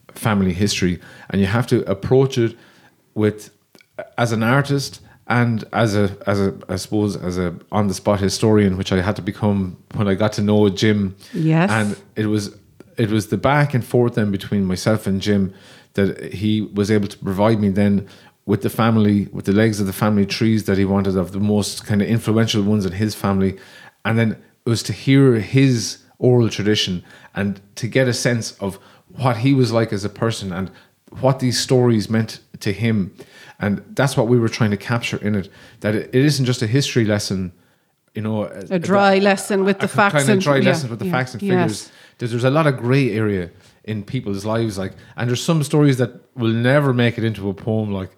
family 0.09 0.53
history, 0.53 1.01
and 1.31 1.40
you 1.40 1.47
have 1.47 1.66
to 1.68 1.90
approach 1.90 2.37
it 2.37 2.55
with 3.14 3.51
as 4.18 4.33
an 4.33 4.42
artist 4.42 5.01
and 5.27 5.64
as 5.73 5.97
a 5.97 6.18
as 6.27 6.38
a 6.38 6.55
I 6.68 6.77
suppose 6.77 7.16
as 7.16 7.38
a 7.38 7.55
on 7.73 7.88
the 7.88 7.94
spot 7.94 8.21
historian, 8.21 8.77
which 8.77 8.92
I 8.92 9.01
had 9.01 9.16
to 9.16 9.23
become 9.23 9.79
when 9.94 10.07
I 10.07 10.14
got 10.14 10.35
to 10.35 10.42
know 10.42 10.68
Jim. 10.68 11.16
Yes, 11.33 11.71
and 11.71 11.97
it 12.14 12.27
was 12.27 12.59
it 12.99 13.09
was 13.09 13.29
the 13.29 13.38
back 13.38 13.73
and 13.73 13.83
forth 13.83 14.16
then 14.16 14.31
between 14.31 14.66
myself 14.66 15.07
and 15.07 15.23
Jim 15.23 15.55
that 15.94 16.35
he 16.35 16.61
was 16.61 16.90
able 16.90 17.09
to 17.09 17.16
provide 17.18 17.59
me 17.59 17.71
then 17.71 18.07
with 18.48 18.62
the 18.62 18.70
family, 18.70 19.26
with 19.30 19.44
the 19.44 19.52
legs 19.52 19.78
of 19.78 19.87
the 19.87 19.92
family 19.92 20.24
trees 20.24 20.64
that 20.64 20.78
he 20.78 20.84
wanted 20.87 21.18
of 21.18 21.32
the 21.32 21.38
most 21.38 21.84
kind 21.84 22.00
of 22.00 22.08
influential 22.08 22.62
ones 22.62 22.87
in 22.87 22.92
his 22.92 23.14
family. 23.14 23.58
And 24.06 24.18
then 24.18 24.32
it 24.64 24.70
was 24.70 24.82
to 24.84 24.94
hear 24.94 25.34
his 25.34 25.98
oral 26.18 26.48
tradition 26.48 27.04
and 27.34 27.61
to 27.74 27.87
get 27.87 28.08
a 28.08 28.14
sense 28.14 28.52
of 28.52 28.76
what 29.08 29.37
he 29.37 29.52
was 29.52 29.70
like 29.70 29.92
as 29.92 30.02
a 30.02 30.08
person 30.08 30.50
and 30.50 30.70
what 31.20 31.40
these 31.40 31.61
stories 31.61 32.08
meant 32.08 32.40
to 32.61 32.72
him. 32.72 33.14
And 33.61 33.84
that's 33.90 34.16
what 34.16 34.28
we 34.28 34.38
were 34.38 34.48
trying 34.48 34.70
to 34.70 34.78
capture 34.78 35.18
in 35.18 35.34
it. 35.34 35.50
That 35.80 35.94
it, 35.94 36.14
isn't 36.14 36.46
just 36.46 36.62
a 36.62 36.66
history 36.66 37.04
lesson, 37.04 37.52
you 38.14 38.22
know, 38.22 38.44
a, 38.44 38.76
a 38.76 38.78
dry 38.78 39.16
a, 39.16 39.20
lesson 39.20 39.64
with 39.64 39.78
the 39.80 39.88
facts 39.88 40.24
kind 40.24 40.30
of 40.30 40.38
dry 40.40 40.56
yeah, 40.56 40.70
lesson 40.70 40.88
with 40.88 41.00
the 41.00 41.04
yeah, 41.04 41.12
facts 41.12 41.34
and 41.34 41.40
figures. 41.42 41.82
Yes 41.82 41.92
there's, 42.18 42.32
there's 42.32 42.44
a 42.44 42.50
lot 42.50 42.66
of 42.66 42.76
grey 42.76 43.12
area 43.12 43.50
in 43.88 44.05
people's 44.05 44.44
lives, 44.44 44.79
like, 44.79 44.92
and 45.16 45.29
there's 45.29 45.42
some 45.42 45.62
stories 45.62 45.96
that 45.98 46.11
will 46.37 46.53
never 46.53 46.92
make 46.92 47.18
it 47.18 47.24
into 47.24 47.48
a 47.48 47.55
poem, 47.55 47.92
like. 47.92 48.11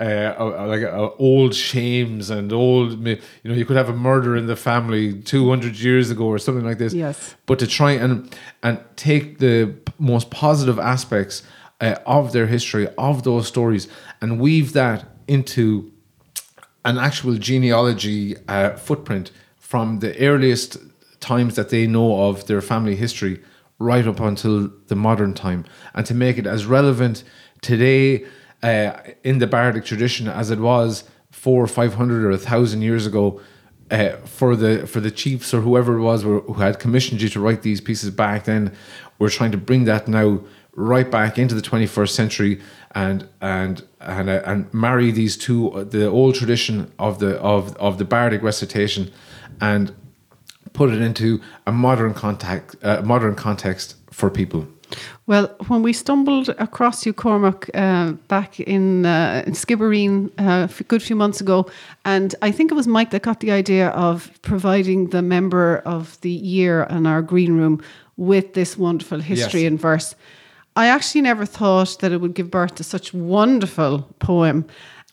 Uh, 0.00 0.66
like 0.66 0.82
uh, 0.82 1.08
old 1.20 1.54
shames 1.54 2.28
and 2.28 2.52
old, 2.52 3.06
you 3.06 3.16
know, 3.44 3.54
you 3.54 3.64
could 3.64 3.76
have 3.76 3.88
a 3.88 3.94
murder 3.94 4.36
in 4.36 4.46
the 4.46 4.56
family 4.56 5.14
200 5.22 5.76
years 5.76 6.10
ago 6.10 6.24
or 6.24 6.36
something 6.36 6.64
like 6.64 6.78
this. 6.78 6.92
Yes. 6.92 7.36
But 7.46 7.60
to 7.60 7.68
try 7.68 7.92
and 7.92 8.28
and 8.64 8.80
take 8.96 9.38
the 9.38 9.72
most 10.00 10.32
positive 10.32 10.80
aspects 10.80 11.44
uh, 11.80 11.94
of 12.06 12.32
their 12.32 12.48
history, 12.48 12.88
of 12.98 13.22
those 13.22 13.46
stories, 13.46 13.86
and 14.20 14.40
weave 14.40 14.72
that 14.72 15.06
into 15.28 15.92
an 16.84 16.98
actual 16.98 17.36
genealogy 17.36 18.36
uh, 18.48 18.70
footprint 18.70 19.30
from 19.58 20.00
the 20.00 20.18
earliest 20.18 20.76
times 21.20 21.54
that 21.54 21.70
they 21.70 21.86
know 21.86 22.28
of 22.28 22.46
their 22.46 22.60
family 22.60 22.96
history 22.96 23.40
right 23.84 24.06
up 24.06 24.20
until 24.20 24.70
the 24.86 24.96
modern 24.96 25.34
time, 25.34 25.64
and 25.94 26.06
to 26.06 26.14
make 26.14 26.38
it 26.38 26.46
as 26.46 26.66
relevant 26.66 27.24
today 27.60 28.24
uh, 28.62 28.92
in 29.22 29.38
the 29.38 29.46
bardic 29.46 29.84
tradition 29.84 30.26
as 30.26 30.50
it 30.50 30.58
was 30.58 31.04
four 31.30 31.62
or 31.62 31.66
five 31.66 31.94
hundred 31.94 32.24
or 32.24 32.30
a 32.30 32.38
thousand 32.38 32.82
years 32.82 33.06
ago. 33.06 33.40
Uh, 33.90 34.16
for 34.24 34.56
the 34.56 34.86
for 34.86 34.98
the 35.00 35.10
chiefs 35.10 35.52
or 35.52 35.60
whoever 35.60 35.98
it 35.98 36.00
was 36.00 36.22
who 36.22 36.54
had 36.54 36.80
commissioned 36.80 37.20
you 37.20 37.28
to 37.28 37.38
write 37.38 37.60
these 37.60 37.82
pieces 37.82 38.10
back 38.10 38.44
then, 38.44 38.74
we're 39.18 39.28
trying 39.28 39.52
to 39.52 39.58
bring 39.58 39.84
that 39.84 40.08
now 40.08 40.40
right 40.76 41.10
back 41.10 41.38
into 41.38 41.54
the 41.54 41.62
21st 41.62 42.08
century 42.08 42.60
and 42.94 43.28
and 43.40 43.84
and 44.00 44.28
uh, 44.28 44.42
and 44.44 44.72
marry 44.72 45.10
these 45.10 45.36
two 45.36 45.86
the 45.90 46.06
old 46.06 46.34
tradition 46.34 46.90
of 46.98 47.18
the 47.18 47.38
of 47.40 47.76
of 47.76 47.98
the 47.98 48.04
bardic 48.04 48.42
recitation 48.42 49.12
and 49.60 49.94
put 50.74 50.90
it 50.90 51.00
into 51.00 51.40
a 51.66 51.72
modern 51.72 52.12
contact 52.12 52.76
uh, 52.82 53.00
modern 53.02 53.34
context 53.34 53.96
for 54.10 54.28
people 54.28 54.68
well, 55.26 55.54
when 55.68 55.82
we 55.82 55.92
stumbled 55.92 56.50
across 56.50 57.06
you, 57.06 57.12
Cormac, 57.12 57.70
uh, 57.74 58.12
back 58.28 58.60
in, 58.60 59.06
uh, 59.06 59.42
in 59.46 59.54
Skibbereen 59.54 60.30
uh, 60.38 60.68
a 60.68 60.82
good 60.84 61.02
few 61.02 61.16
months 61.16 61.40
ago, 61.40 61.66
and 62.04 62.34
I 62.42 62.50
think 62.50 62.70
it 62.70 62.74
was 62.74 62.86
Mike 62.86 63.10
that 63.10 63.22
got 63.22 63.40
the 63.40 63.50
idea 63.50 63.88
of 63.90 64.30
providing 64.42 65.08
the 65.08 65.22
member 65.22 65.78
of 65.78 66.20
the 66.20 66.30
year 66.30 66.84
in 66.90 67.06
our 67.06 67.22
green 67.22 67.56
room 67.56 67.82
with 68.16 68.54
this 68.54 68.76
wonderful 68.76 69.20
history 69.20 69.62
yes. 69.62 69.68
in 69.68 69.78
verse. 69.78 70.14
I 70.76 70.88
actually 70.88 71.22
never 71.22 71.46
thought 71.46 71.98
that 72.00 72.12
it 72.12 72.20
would 72.20 72.34
give 72.34 72.50
birth 72.50 72.74
to 72.76 72.84
such 72.84 73.14
wonderful 73.14 74.02
poem. 74.18 74.66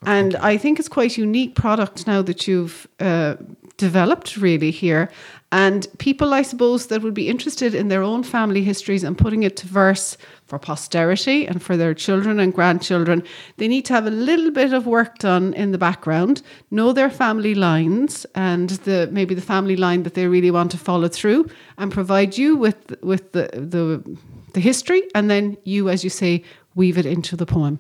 And 0.04 0.36
I 0.38 0.58
think 0.58 0.80
it's 0.80 0.90
quite 0.90 1.18
unique 1.18 1.54
product 1.56 2.08
now 2.08 2.24
that 2.24 2.48
you've 2.48 2.88
uh, 3.00 3.36
developed 3.78 4.38
really 4.38 4.72
here. 4.72 5.10
And 5.52 5.86
people, 5.98 6.34
I 6.34 6.44
suppose, 6.44 6.88
that 6.88 7.02
would 7.02 7.14
be 7.14 7.28
interested 7.28 7.76
in 7.76 7.90
their 7.90 8.04
own 8.04 8.24
family 8.24 8.64
histories 8.64 9.04
and 9.04 9.18
putting 9.18 9.44
it 9.44 9.58
to 9.58 9.68
verse 9.68 10.18
for 10.46 10.58
posterity 10.58 11.46
and 11.46 11.62
for 11.62 11.76
their 11.76 11.94
children 11.94 12.40
and 12.40 12.54
grandchildren, 12.54 13.22
they 13.58 13.68
need 13.68 13.86
to 13.86 13.94
have 13.94 14.08
a 14.08 14.12
little 14.12 14.52
bit 14.52 14.74
of 14.74 14.88
work 14.88 15.18
done 15.18 15.54
in 15.54 15.72
the 15.72 15.78
background, 15.78 16.42
know 16.70 16.94
their 16.94 17.10
family 17.10 17.54
lines 17.54 18.26
and 18.34 18.70
the 18.86 19.10
maybe 19.12 19.36
the 19.36 19.42
family 19.42 19.76
line 19.76 20.04
that 20.04 20.14
they 20.14 20.28
really 20.28 20.52
want 20.52 20.72
to 20.72 20.78
follow 20.78 21.10
through, 21.10 21.50
and 21.78 21.92
provide 21.92 22.38
you 22.38 22.56
with 22.56 22.96
with 23.02 23.34
the 23.34 23.50
the 23.54 24.18
the 24.54 24.62
history, 24.62 25.04
and 25.16 25.30
then 25.30 25.58
you, 25.64 25.90
as 25.90 26.04
you 26.04 26.10
say, 26.10 26.44
weave 26.76 26.98
it 26.98 27.06
into 27.06 27.36
the 27.36 27.46
poem. 27.46 27.80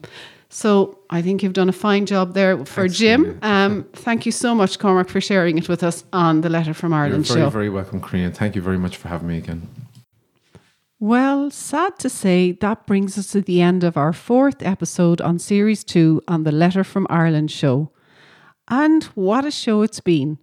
So 0.53 0.99
I 1.09 1.21
think 1.21 1.43
you've 1.43 1.53
done 1.53 1.69
a 1.69 1.73
fine 1.73 2.05
job 2.05 2.33
there 2.33 2.57
for 2.65 2.81
Thanks 2.81 2.97
Jim. 2.97 3.39
Um, 3.41 3.85
thank 3.93 4.25
you 4.25 4.33
so 4.33 4.53
much, 4.53 4.79
Cormac, 4.79 5.07
for 5.07 5.21
sharing 5.21 5.57
it 5.57 5.69
with 5.69 5.81
us 5.81 6.03
on 6.11 6.41
the 6.41 6.49
Letter 6.49 6.73
from 6.73 6.91
Ireland 6.91 7.25
You're 7.25 7.35
very, 7.35 7.45
show. 7.45 7.49
very 7.49 7.69
welcome, 7.69 8.01
Carina. 8.01 8.31
Thank 8.31 8.55
you 8.55 8.61
very 8.61 8.77
much 8.77 8.97
for 8.97 9.07
having 9.07 9.29
me 9.29 9.37
again. 9.37 9.69
Well, 10.99 11.51
sad 11.51 11.97
to 11.99 12.09
say, 12.09 12.51
that 12.51 12.85
brings 12.85 13.17
us 13.17 13.31
to 13.31 13.41
the 13.41 13.61
end 13.61 13.85
of 13.85 13.95
our 13.95 14.11
fourth 14.11 14.61
episode 14.61 15.21
on 15.21 15.39
Series 15.39 15.85
2 15.85 16.23
on 16.27 16.43
the 16.43 16.51
Letter 16.51 16.83
from 16.83 17.07
Ireland 17.09 17.49
show. 17.49 17.89
And 18.67 19.05
what 19.15 19.45
a 19.45 19.51
show 19.51 19.83
it's 19.83 20.01
been. 20.01 20.37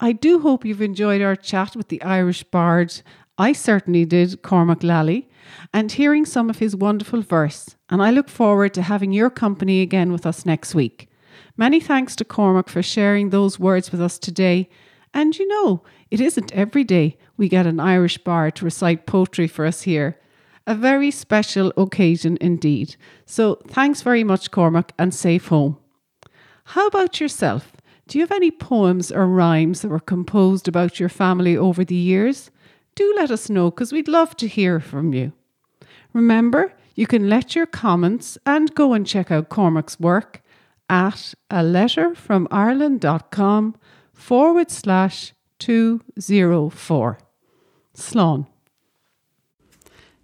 I 0.00 0.12
do 0.12 0.40
hope 0.40 0.64
you've 0.64 0.80
enjoyed 0.80 1.20
our 1.20 1.36
chat 1.36 1.76
with 1.76 1.88
the 1.88 2.00
Irish 2.02 2.44
bard. 2.44 3.02
I 3.36 3.52
certainly 3.52 4.06
did, 4.06 4.40
Cormac 4.40 4.82
Lally 4.82 5.28
and 5.72 5.92
hearing 5.92 6.24
some 6.24 6.50
of 6.50 6.58
his 6.58 6.76
wonderful 6.76 7.22
verse. 7.22 7.76
And 7.90 8.00
I 8.02 8.10
look 8.10 8.28
forward 8.28 8.72
to 8.74 8.82
having 8.82 9.12
your 9.12 9.30
company 9.30 9.82
again 9.82 10.12
with 10.12 10.24
us 10.24 10.46
next 10.46 10.74
week. 10.74 11.08
Many 11.56 11.80
thanks 11.80 12.14
to 12.16 12.24
Cormac 12.24 12.68
for 12.68 12.82
sharing 12.82 13.30
those 13.30 13.58
words 13.58 13.90
with 13.90 14.00
us 14.00 14.18
today. 14.18 14.70
And 15.12 15.36
you 15.36 15.46
know, 15.48 15.82
it 16.10 16.20
isn't 16.20 16.52
every 16.52 16.84
day 16.84 17.18
we 17.36 17.48
get 17.48 17.66
an 17.66 17.80
Irish 17.80 18.18
bard 18.18 18.54
to 18.56 18.64
recite 18.64 19.06
poetry 19.06 19.48
for 19.48 19.66
us 19.66 19.82
here. 19.82 20.18
A 20.66 20.74
very 20.74 21.10
special 21.10 21.72
occasion 21.76 22.38
indeed. 22.40 22.94
So 23.26 23.56
thanks 23.66 24.02
very 24.02 24.22
much, 24.22 24.50
Cormac, 24.50 24.92
and 24.98 25.12
safe 25.12 25.48
home. 25.48 25.76
How 26.64 26.86
about 26.86 27.20
yourself? 27.20 27.72
Do 28.06 28.18
you 28.18 28.22
have 28.22 28.32
any 28.32 28.50
poems 28.50 29.10
or 29.10 29.26
rhymes 29.26 29.82
that 29.82 29.88
were 29.88 30.00
composed 30.00 30.68
about 30.68 31.00
your 31.00 31.08
family 31.08 31.56
over 31.56 31.84
the 31.84 31.94
years? 31.94 32.50
Do 32.94 33.12
let 33.16 33.30
us 33.30 33.50
know 33.50 33.70
because 33.70 33.92
we'd 33.92 34.08
love 34.08 34.36
to 34.36 34.46
hear 34.46 34.78
from 34.80 35.12
you. 35.12 35.32
Remember, 36.12 36.72
you 36.94 37.06
can 37.06 37.28
let 37.28 37.54
your 37.54 37.66
comments 37.66 38.36
and 38.44 38.74
go 38.74 38.92
and 38.92 39.06
check 39.06 39.30
out 39.30 39.48
Cormac's 39.48 39.98
work 39.98 40.42
at 40.88 41.34
a 41.50 41.62
letter 41.62 42.14
from 42.14 42.48
Ireland.com 42.50 43.76
forward 44.12 44.70
slash 44.70 45.32
204. 45.58 47.18
Slán. 47.94 48.46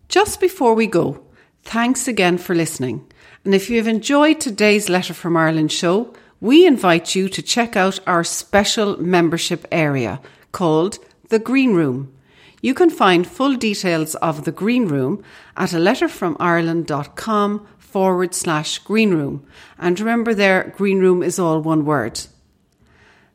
Just 0.09 0.40
before 0.40 0.74
we 0.74 0.87
go, 0.87 1.24
thanks 1.62 2.09
again 2.09 2.38
for 2.38 2.55
listening. 2.55 3.07
And 3.44 3.55
if 3.55 3.70
you 3.70 3.76
have 3.76 3.88
enjoyed 3.88 4.40
today's 4.40 4.88
Letter 4.88 5.14
from 5.14 5.37
Ireland 5.37 5.72
show, 5.72 6.14
we 6.40 6.66
invite 6.66 7.14
you 7.14 7.29
to 7.29 7.42
check 7.42 7.76
out 7.76 8.00
our 8.07 8.24
special 8.24 9.00
membership 9.00 9.66
area 9.70 10.20
called 10.52 10.98
The 11.29 11.38
Green 11.38 11.74
Room. 11.74 12.15
You 12.62 12.75
can 12.75 12.90
find 12.90 13.27
full 13.27 13.55
details 13.57 14.14
of 14.16 14.45
the 14.45 14.53
Green 14.53 14.87
Room 14.88 15.23
at 15.57 15.73
a 15.73 15.77
letterfromireland.com 15.77 17.66
forward 17.79 18.35
slash 18.35 18.79
green 18.81 19.12
room. 19.14 19.47
And 19.79 19.99
remember 19.99 20.35
there, 20.35 20.73
green 20.77 20.99
room 21.01 21.23
is 21.23 21.38
all 21.38 21.61
one 21.61 21.85
word. 21.85 22.21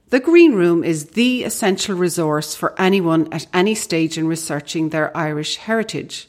The 0.09 0.19
Green 0.19 0.55
Room 0.55 0.83
is 0.83 1.11
the 1.11 1.45
essential 1.45 1.95
resource 1.95 2.53
for 2.53 2.79
anyone 2.79 3.31
at 3.31 3.47
any 3.53 3.73
stage 3.75 4.17
in 4.17 4.27
researching 4.27 4.89
their 4.89 5.15
Irish 5.15 5.55
heritage. 5.55 6.27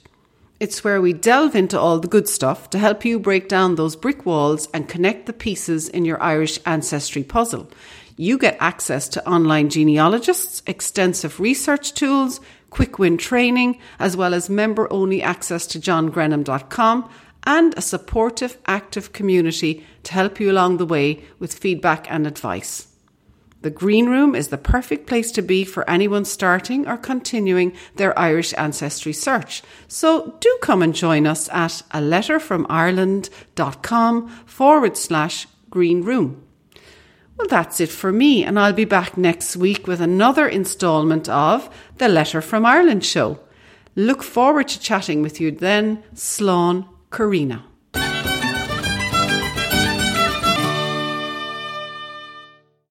It's 0.61 0.85
where 0.85 1.01
we 1.01 1.13
delve 1.13 1.57
into 1.57 1.81
all 1.81 1.99
the 1.99 2.07
good 2.07 2.29
stuff 2.29 2.71
to 2.71 2.79
help 2.79 3.05
you 3.05 3.19
break 3.19 3.49
down 3.49 3.75
those 3.75 3.97
brick 3.97 4.25
walls 4.25 4.69
and 4.73 4.89
connect 4.89 5.27
the 5.27 5.33
pieces 5.33 5.89
in 5.89 6.05
your 6.05 6.23
Irish 6.23 6.61
ancestry 6.65 7.25
puzzle. 7.25 7.69
You 8.17 8.39
get 8.39 8.57
access 8.61 9.09
to 9.09 9.29
online 9.29 9.69
genealogists, 9.69 10.63
extensive 10.65 11.41
research 11.41 11.93
tools, 11.95 12.41
quick 12.73 12.99
win 12.99 13.17
training, 13.19 13.79
as 13.99 14.17
well 14.17 14.33
as 14.35 14.51
member 14.51 14.93
only 14.93 15.23
access 15.23 15.69
to 15.69 15.79
johngrenham.com 15.79 17.09
and 17.45 17.77
a 17.77 17.83
supportive, 17.83 18.59
active 18.67 19.13
community 19.13 19.87
to 20.03 20.15
help 20.15 20.41
you 20.41 20.51
along 20.51 20.79
the 20.79 20.87
way 20.87 21.23
with 21.39 21.55
feedback 21.55 22.11
and 22.11 22.27
advice. 22.27 22.89
The 23.61 23.71
Green 23.71 24.09
Room 24.09 24.35
is 24.35 24.49
the 24.49 24.59
perfect 24.59 25.07
place 25.07 25.31
to 25.33 25.43
be 25.43 25.65
for 25.65 25.89
anyone 25.89 26.25
starting 26.25 26.89
or 26.89 26.97
continuing 26.97 27.75
their 27.95 28.19
Irish 28.19 28.53
ancestry 28.59 29.13
search. 29.13 29.63
So 29.87 30.35
do 30.41 30.59
come 30.63 30.83
and 30.83 30.93
join 30.95 31.29
us 31.29 31.49
at 31.51 31.83
a 31.93 32.01
letterfromireland.com 32.01 34.29
forward 34.47 34.97
slash 34.97 35.47
green 35.71 36.03
room. 36.03 36.43
Well, 37.37 37.49
that's 37.49 37.81
it 37.81 37.89
for 37.89 38.13
me, 38.13 38.45
and 38.45 38.59
I'll 38.59 38.73
be 38.73 38.85
back 38.85 39.17
next 39.17 39.57
week 39.57 39.87
with 39.87 40.01
another 40.01 40.47
instalment 40.47 41.29
of 41.29 41.69
the 41.99 42.09
Letter 42.09 42.41
from 42.41 42.65
Ireland 42.67 43.05
show. 43.05 43.41
Look 43.97 44.23
forward 44.23 44.69
to 44.69 44.81
chatting 44.81 45.23
with 45.23 45.41
you 45.41 45.51
then. 45.51 46.03
Slán 46.15 46.89
Carina. 47.11 47.65